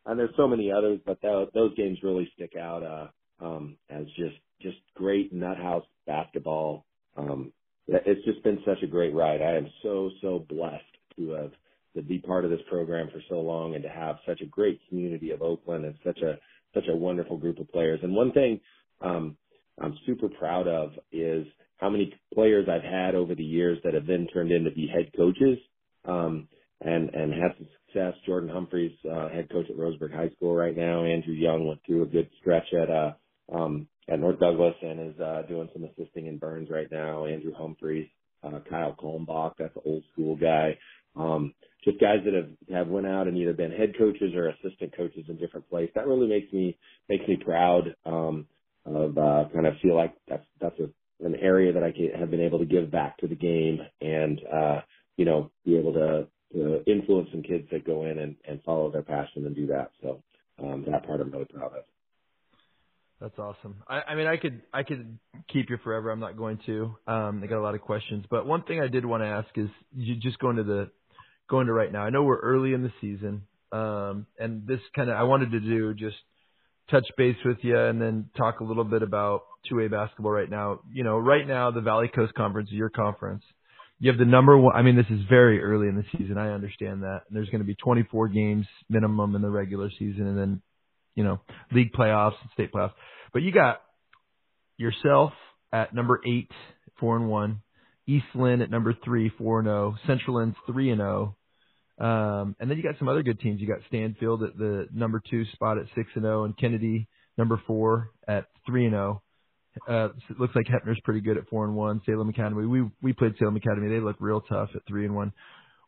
[0.08, 4.06] and there's so many others, but th- those games really stick out uh, um, as
[4.18, 6.86] just just great nut house basketball.
[7.16, 7.52] Um,
[7.88, 9.42] it's just been such a great ride.
[9.42, 10.84] I am so so blessed
[11.18, 11.52] to have
[11.96, 14.80] to be part of this program for so long and to have such a great
[14.90, 16.38] community of Oakland and such a
[16.74, 18.00] such a wonderful group of players.
[18.04, 18.60] And one thing
[19.02, 19.38] um,
[19.80, 21.46] I'm super proud of is
[21.78, 25.12] how many players I've had over the years that have then turned into be head
[25.16, 25.58] coaches
[26.06, 26.48] um,
[26.82, 27.56] and and had
[27.98, 28.14] success.
[28.26, 31.04] Jordan Humphreys, uh, head coach at Roseburg High School right now.
[31.04, 33.14] Andrew Young went through a good stretch at uh,
[33.54, 37.26] um, at North Douglas and is uh, doing some assisting in Burns right now.
[37.26, 38.08] Andrew Humphreys,
[38.44, 40.78] uh, Kyle Kolmbach, that's an old school guy.
[41.16, 44.96] Um, just guys that have have went out and either been head coaches or assistant
[44.96, 45.92] coaches in different places.
[45.96, 46.78] That really makes me
[47.10, 48.46] makes me proud um,
[48.86, 52.30] of uh, kind of feel like that's that's a, an area that I can, have
[52.30, 54.82] been able to give back to the game and uh,
[55.16, 58.92] you know be able to, to influence some kids that go in and, and follow
[58.92, 59.92] their passion and do that.
[60.02, 60.24] So
[60.64, 61.84] um, that part I'm really proud of.
[63.20, 63.84] That's awesome.
[63.88, 65.18] I, I mean, I could I could
[65.52, 66.12] keep you forever.
[66.12, 66.96] I'm not going to.
[67.08, 69.48] Um, I got a lot of questions, but one thing I did want to ask
[69.56, 70.92] is, you just going to the
[71.50, 72.02] going to right now.
[72.02, 75.60] I know we're early in the season, um, and this kind of I wanted to
[75.60, 76.18] do just
[76.92, 80.82] touch base with you and then talk a little bit about 2A basketball right now.
[80.94, 83.44] You know, right now the Valley Coast Conference your conference.
[84.00, 84.76] You have the number one.
[84.76, 86.38] I mean, this is very early in the season.
[86.38, 87.22] I understand that.
[87.28, 90.62] And there's going to be 24 games minimum in the regular season, and then
[91.16, 91.40] you know
[91.72, 92.94] league playoffs and state playoffs.
[93.34, 93.82] But you got
[94.78, 95.34] yourself
[95.74, 96.52] at number eight,
[97.00, 97.62] four and one.
[98.06, 99.96] East Linn at number three, four and zero.
[100.06, 101.36] Central Linn's three and zero.
[102.00, 103.60] Um, and then you got some other good teams.
[103.60, 107.62] You got Stanfield at the number two spot at six and zero, and Kennedy number
[107.66, 109.24] four at three and zero.
[109.88, 112.02] Uh, it looks like Heppner's pretty good at four and one.
[112.06, 112.66] Salem Academy.
[112.66, 113.90] We we played Salem Academy.
[113.90, 115.34] They look real tough at three and one.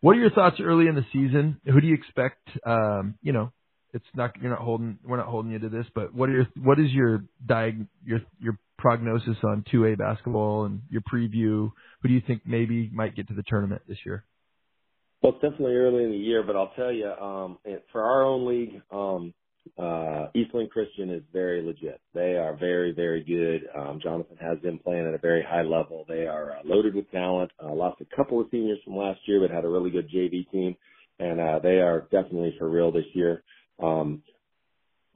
[0.02, 1.60] What are your thoughts early in the season?
[1.66, 2.48] Who do you expect?
[2.66, 3.52] Um, you know,
[3.94, 6.48] it's not you're not holding we're not holding you to this, but what are your
[6.62, 11.72] what is your diag your your prognosis on two A basketball and your preview?
[12.02, 14.26] Who do you think maybe might get to the tournament this year?
[15.22, 17.58] Well, it's definitely early in the year, but I'll tell you, um,
[17.92, 19.34] for our own league, um,
[19.78, 22.02] uh, East Linn Christian is very legit.
[22.14, 23.68] They are very, very good.
[23.78, 26.06] Um, Jonathan has them playing at a very high level.
[26.08, 27.52] They are uh, loaded with talent.
[27.64, 30.50] Uh, lost a couple of seniors from last year, but had a really good JV
[30.52, 30.76] team,
[31.20, 33.44] and uh, they are definitely for real this year.
[33.82, 34.22] Um,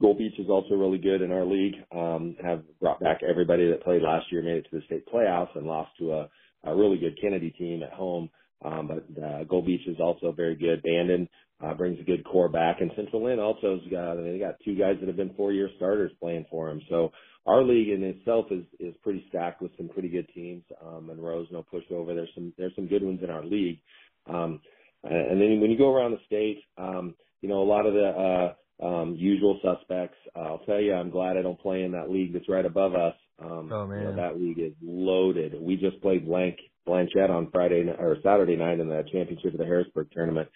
[0.00, 1.76] Gold Beach is also really good in our league.
[1.94, 5.56] Um, have brought back everybody that played last year, made it to the state playoffs,
[5.56, 6.28] and lost to a,
[6.64, 8.28] a really good Kennedy team at home.
[8.64, 10.82] Um, but uh, Gold Beach is also very good.
[10.82, 11.28] Bandon
[11.62, 14.74] uh, brings a good core back, and Central Linn also has got they got two
[14.74, 16.80] guys that have been four year starters playing for them.
[16.88, 17.12] So
[17.46, 20.64] our league in itself is is pretty stacked with some pretty good teams.
[20.84, 22.14] Um, Monroe's no pushover.
[22.14, 23.78] There's some there's some good ones in our league.
[24.26, 24.60] Um,
[25.02, 28.54] and then when you go around the state, um, you know a lot of the
[28.82, 30.16] uh, um, usual suspects.
[30.34, 32.94] Uh, I'll tell you, I'm glad I don't play in that league that's right above
[32.94, 33.14] us.
[33.38, 35.54] Um, oh man, you know, that league is loaded.
[35.60, 39.64] We just played Blank Blanchet on Friday or Saturday night in the championship of the
[39.64, 40.48] Harrisburg tournament.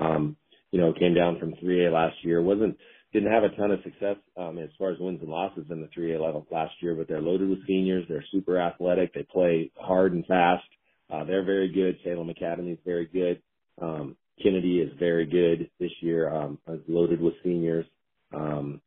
[0.00, 0.36] Um,
[0.70, 2.42] you know, came down from 3A last year.
[2.42, 2.76] wasn't
[3.12, 5.88] didn't have a ton of success um, as far as wins and losses in the
[5.98, 8.04] 3A level last year, but they're loaded with seniors.
[8.06, 9.14] They're super athletic.
[9.14, 10.66] They play hard and fast.
[11.10, 11.96] Uh, they're very good.
[12.04, 13.40] Salem Academy is very good.
[13.80, 16.32] Um, Kennedy is very good this year.
[16.32, 17.86] Um, is loaded with seniors.
[18.32, 18.82] Um,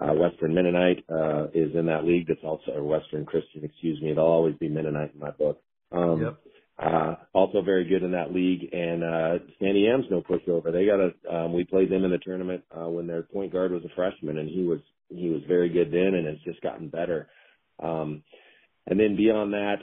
[0.00, 2.26] uh, Western Mennonite uh, is in that league.
[2.28, 3.64] That's also or Western Christian.
[3.64, 4.10] Excuse me.
[4.10, 5.60] It'll always be Mennonite in my book.
[5.92, 6.38] Um, yep.
[6.76, 8.68] Uh, also very good in that league.
[8.72, 10.72] And uh, Santiam's no pushover.
[10.72, 11.36] They got a.
[11.36, 14.38] Um, we played them in the tournament uh, when their point guard was a freshman,
[14.38, 17.28] and he was he was very good then, and has just gotten better.
[17.80, 18.22] Um,
[18.86, 19.76] and then beyond that,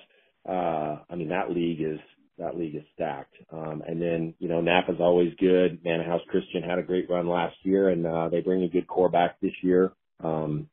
[0.48, 2.00] uh, I mean that league is
[2.42, 3.36] that league is stacked.
[3.52, 5.80] Um, and then, you know, Knappa's always good.
[5.86, 9.10] House Christian had a great run last year and, uh, they bring a good core
[9.10, 9.94] back this year.
[10.24, 10.68] Um,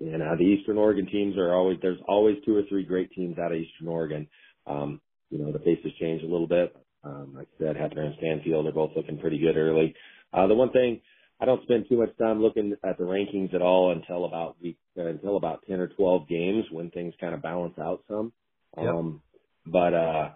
[0.00, 3.38] and, uh, the Eastern Oregon teams are always, there's always two or three great teams
[3.38, 4.28] out of Eastern Oregon.
[4.66, 5.00] Um,
[5.30, 6.74] you know, the faces change a little bit.
[7.02, 9.94] Um, like I said, Heppner and Stanfield are both looking pretty good early.
[10.32, 11.00] Uh, the one thing,
[11.40, 14.78] I don't spend too much time looking at the rankings at all until about week,
[14.98, 18.32] uh, until about 10 or 12 games when things kind of balance out some.
[18.78, 18.86] Yep.
[18.86, 19.20] Um,
[19.66, 20.30] but, uh,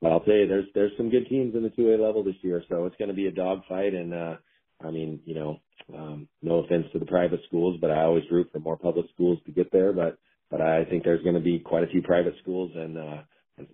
[0.00, 2.62] but I'll tell you, there's there's some good teams in the 2A level this year,
[2.68, 3.94] so it's going to be a dogfight.
[3.94, 4.36] And uh,
[4.84, 5.60] I mean, you know,
[5.92, 9.38] um, no offense to the private schools, but I always root for more public schools
[9.46, 9.92] to get there.
[9.92, 10.18] But
[10.50, 13.22] but I think there's going to be quite a few private schools and uh,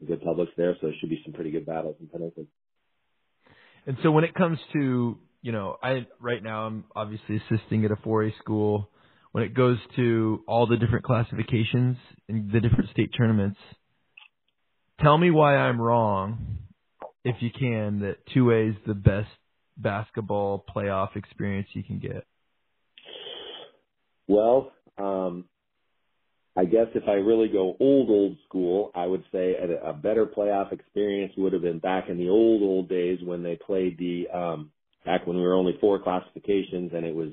[0.07, 2.47] good publics there, so it should be some pretty good battles in Pendleton.
[3.87, 7.91] And so when it comes to you know, I right now I'm obviously assisting at
[7.91, 8.89] a 4A school.
[9.32, 13.59] When it goes to all the different classifications and the different state tournaments,
[15.03, 16.59] tell me why I'm wrong,
[17.24, 19.28] if you can, that 2A is the best
[19.76, 22.24] basketball playoff experience you can get.
[24.28, 25.45] Well, um,
[26.57, 30.24] I guess if I really go old, old school, I would say a, a better
[30.24, 34.28] playoff experience would have been back in the old, old days when they played the,
[34.32, 34.70] um,
[35.05, 37.30] back when we were only four classifications and it was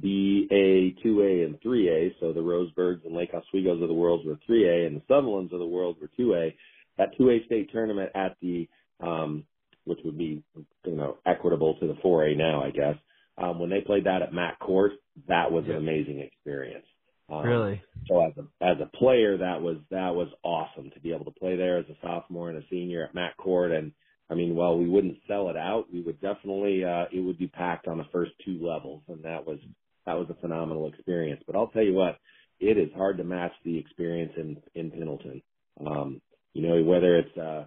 [0.00, 2.14] B, A, 2A, and 3A.
[2.18, 5.58] So the Roseburgs and Lake Oswego's of the world were 3A and the Sutherlins of
[5.58, 6.54] the world were 2A
[6.98, 8.68] that 2A state tournament at the,
[9.00, 9.44] um,
[9.84, 10.42] which would be,
[10.84, 12.96] you know, equitable to the 4A now, I guess.
[13.38, 14.92] Um, when they played that at Mac Court,
[15.28, 16.84] that was an amazing experience.
[17.32, 17.82] Um, really?
[18.08, 21.30] So as a, as a player, that was, that was awesome to be able to
[21.30, 23.72] play there as a sophomore and a senior at Mac Court.
[23.72, 23.92] And
[24.30, 27.46] I mean, while we wouldn't sell it out, we would definitely, uh, it would be
[27.46, 29.02] packed on the first two levels.
[29.08, 29.58] And that was,
[30.04, 31.42] that was a phenomenal experience.
[31.46, 32.18] But I'll tell you what,
[32.60, 35.42] it is hard to match the experience in, in Pendleton.
[35.86, 36.20] Um,
[36.52, 37.64] you know, whether it's uh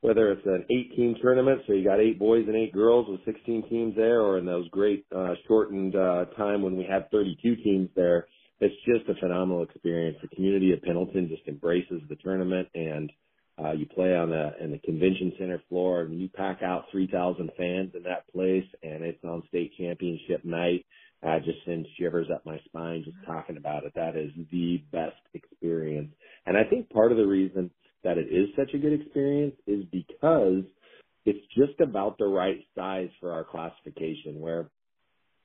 [0.00, 3.24] whether it's an eight team tournament, so you got eight boys and eight girls with
[3.24, 7.56] 16 teams there, or in those great uh, shortened uh, time when we had 32
[7.56, 8.26] teams there,
[8.60, 10.18] it's just a phenomenal experience.
[10.22, 13.12] The community of Pendleton just embraces the tournament, and
[13.62, 17.50] uh, you play on the in the convention center floor, and you pack out 3,000
[17.56, 20.84] fans in that place, and it's on state championship night.
[21.22, 23.92] I just send shivers up my spine just talking about it.
[23.94, 26.12] That is the best experience.
[26.44, 27.70] And I think part of the reason
[28.04, 30.62] that it is such a good experience is because
[31.24, 34.70] it's just about the right size for our classification where,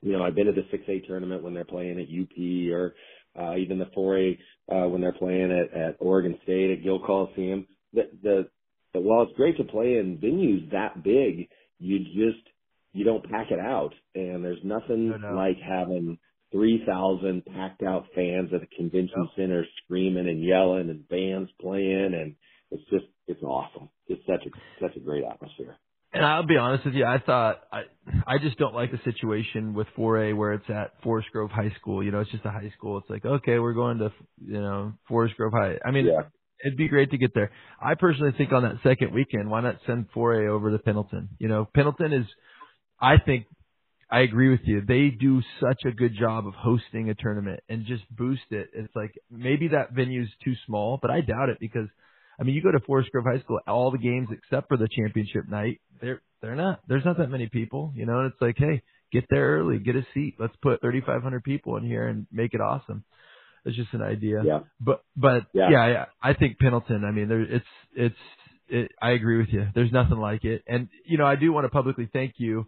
[0.02, 2.94] you know, I've been to the 6A tournament when they're playing at UP or,
[3.38, 4.38] uh, even the 4A,
[4.70, 7.66] uh, when they're playing at, at Oregon State at Gill Coliseum.
[7.92, 8.48] The, the,
[8.92, 11.48] the, while it's great to play in venues that big,
[11.78, 12.46] you just,
[12.92, 13.94] you don't pack it out.
[14.14, 15.34] And there's nothing no, no.
[15.34, 16.18] like having
[16.50, 22.34] 3,000 packed out fans at the convention center screaming and yelling and bands playing and
[22.70, 23.88] it's just, it's awesome.
[24.08, 24.50] It's such a,
[24.80, 25.76] such a great atmosphere.
[26.14, 27.82] And I'll be honest with you, I thought I
[28.26, 32.02] I just don't like the situation with 4A where it's at Forest Grove High School.
[32.02, 32.98] You know, it's just a high school.
[32.98, 34.12] It's like, okay, we're going to
[34.44, 35.78] you know Forest Grove High.
[35.84, 36.22] I mean, Yeah.
[36.64, 37.50] it'd be great to get there.
[37.80, 41.30] I personally think on that second weekend, why not send 4A over to Pendleton?
[41.38, 42.26] You know, Pendleton is,
[43.00, 43.46] I think,
[44.10, 44.82] I agree with you.
[44.86, 48.68] They do such a good job of hosting a tournament and just boost it.
[48.74, 51.88] It's like maybe that venue's too small, but I doubt it because,
[52.40, 54.88] I mean, you go to Forest Grove High School, all the games except for the
[54.88, 56.80] championship night, they're they're not.
[56.88, 58.20] There's not that many people, you know.
[58.20, 58.82] And it's like, hey,
[59.12, 60.36] get there early, get a seat.
[60.38, 63.04] Let's put 3,500 people in here and make it awesome.
[63.64, 64.42] It's just an idea.
[64.44, 64.60] Yeah.
[64.80, 65.70] But but Yeah.
[65.70, 67.04] yeah, I, I think Pendleton.
[67.04, 68.16] I mean, there it's it's.
[68.68, 69.66] It, I agree with you.
[69.74, 72.66] There's nothing like it, and you know, I do want to publicly thank you.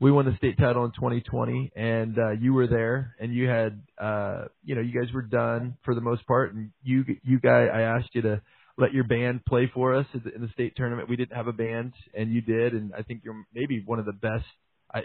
[0.00, 3.80] We won the state title in 2020, and uh, you were there, and you had,
[4.00, 7.68] uh, you know, you guys were done for the most part, and you you guys,
[7.72, 8.42] I asked you to
[8.76, 11.08] let your band play for us in the- state tournament.
[11.08, 14.06] We didn't have a band, and you did, and I think you're maybe one of
[14.06, 14.46] the best.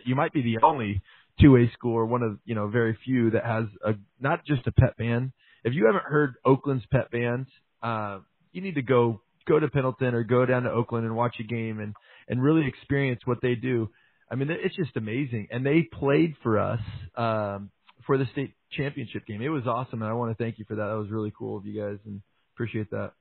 [0.05, 1.01] You might be the only
[1.39, 4.67] two A school or one of you know very few that has a not just
[4.67, 5.31] a pet band.
[5.63, 7.47] If you haven't heard Oakland's pet band,
[7.81, 8.19] uh,
[8.51, 11.43] you need to go go to Pendleton or go down to Oakland and watch a
[11.43, 11.95] game and
[12.27, 13.89] and really experience what they do.
[14.31, 15.47] I mean, it's just amazing.
[15.51, 16.81] And they played for us
[17.15, 17.71] um,
[18.05, 19.41] for the state championship game.
[19.41, 20.85] It was awesome, and I want to thank you for that.
[20.85, 22.21] That was really cool of you guys, and
[22.53, 23.13] appreciate that.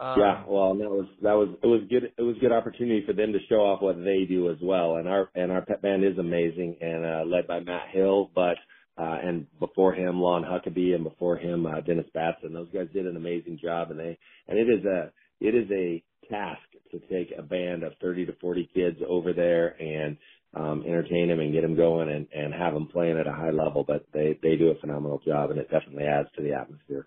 [0.00, 2.04] Um, Yeah, well, that was that was it was good.
[2.16, 4.96] It was good opportunity for them to show off what they do as well.
[4.96, 8.56] And our and our pet band is amazing and uh, led by Matt Hill, but
[8.96, 12.54] uh, and before him Lon Huckabee, and before him uh, Dennis Batson.
[12.54, 14.18] Those guys did an amazing job, and they
[14.48, 16.62] and it is a it is a task
[16.92, 20.16] to take a band of 30 to 40 kids over there and
[20.54, 23.50] um, entertain them and get them going and, and have them playing at a high
[23.50, 23.84] level.
[23.86, 27.06] But they they do a phenomenal job, and it definitely adds to the atmosphere.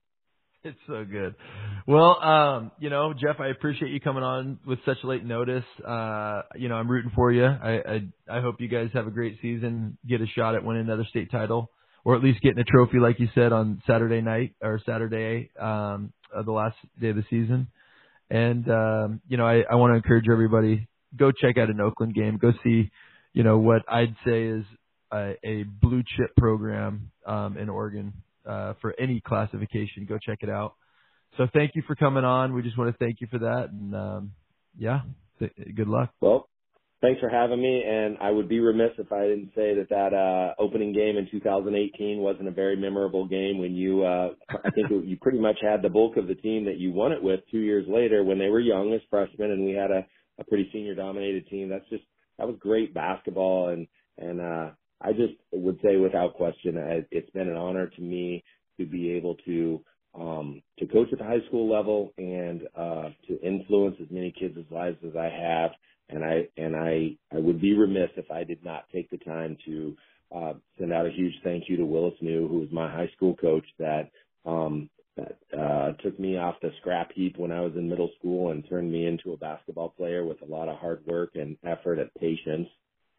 [0.65, 1.35] It's so good.
[1.87, 5.65] Well, um, you know, Jeff, I appreciate you coming on with such late notice.
[5.85, 7.43] Uh, you know, I'm rooting for you.
[7.43, 10.83] I, I I hope you guys have a great season, get a shot at winning
[10.83, 11.69] another state title,
[12.05, 16.13] or at least getting a trophy, like you said, on Saturday night or Saturday, um,
[16.33, 17.67] the last day of the season.
[18.29, 22.15] And um, you know, I, I want to encourage everybody go check out an Oakland
[22.15, 22.37] game.
[22.37, 22.89] Go see,
[23.33, 24.63] you know, what I'd say is
[25.11, 28.13] a, a blue chip program um, in Oregon
[28.45, 30.05] uh, for any classification.
[30.07, 30.75] Go check it out.
[31.37, 32.53] So thank you for coming on.
[32.53, 34.31] We just want to thank you for that, and um,
[34.77, 35.01] yeah,
[35.39, 36.11] th- good luck.
[36.21, 36.47] Well,
[37.03, 37.83] thanks for having me.
[37.85, 41.27] And I would be remiss if I didn't say that that uh, opening game in
[41.29, 43.59] 2018 wasn't a very memorable game.
[43.59, 46.77] When you, uh, I think you pretty much had the bulk of the team that
[46.77, 49.73] you won it with two years later when they were young as freshmen, and we
[49.73, 50.05] had a,
[50.39, 51.69] a pretty senior dominated team.
[51.69, 52.03] That's just
[52.37, 53.87] that was great basketball, and
[54.17, 54.69] and uh,
[55.03, 58.43] I just would say without question, I- it's been an honor to me
[58.79, 59.85] to be able to
[60.15, 64.57] um, to coach at the high school level and uh, to influence as many kids'
[64.71, 65.71] lives as I have.
[66.09, 69.57] And I and I I would be remiss if I did not take the time
[69.67, 69.97] to
[70.35, 73.35] uh, send out a huge thank you to Willis New, who was my high school
[73.37, 74.11] coach that
[74.45, 78.51] um, that uh, took me off the scrap heap when I was in middle school
[78.51, 81.99] and turned me into a basketball player with a lot of hard work and effort
[81.99, 82.69] and patience.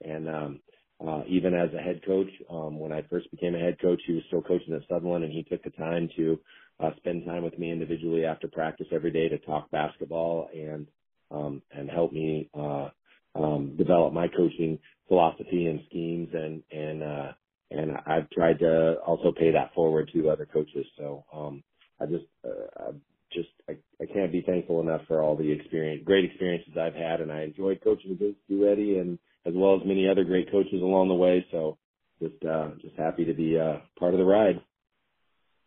[0.04, 0.60] And um,
[1.06, 4.14] uh, even as a head coach, um, when I first became a head coach, he
[4.14, 6.38] was still coaching at Sutherlin, and he took the time to
[6.80, 10.86] uh, spend time with me individually after practice every day to talk basketball and
[11.30, 12.88] um, and help me uh,
[13.34, 14.78] um, develop my coaching
[15.08, 17.32] philosophy and schemes and and uh,
[17.70, 20.86] and I've tried to also pay that forward to other coaches.
[20.96, 21.62] So um,
[22.00, 22.90] I just uh, I
[23.32, 27.20] just I, I can't be thankful enough for all the experience, great experiences I've had,
[27.20, 31.08] and I enjoyed coaching against Duetti and as well as many other great coaches along
[31.08, 31.44] the way.
[31.50, 31.78] So
[32.20, 34.60] just uh, just happy to be uh, part of the ride.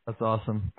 [0.05, 0.71] That's awesome.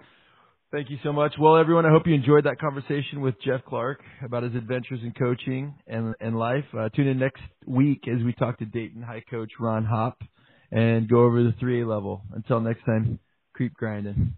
[0.71, 1.33] Thank you so much.
[1.41, 5.13] Well, everyone, I hope you enjoyed that conversation with Jeff Clark about his adventures in
[5.13, 6.65] coaching and, and life.
[6.79, 10.21] Uh, tune in next week as we talk to Dayton High Coach Ron Hop
[10.71, 12.23] and go over the 3A level.
[12.35, 13.19] Until next time,
[13.57, 14.35] keep grinding.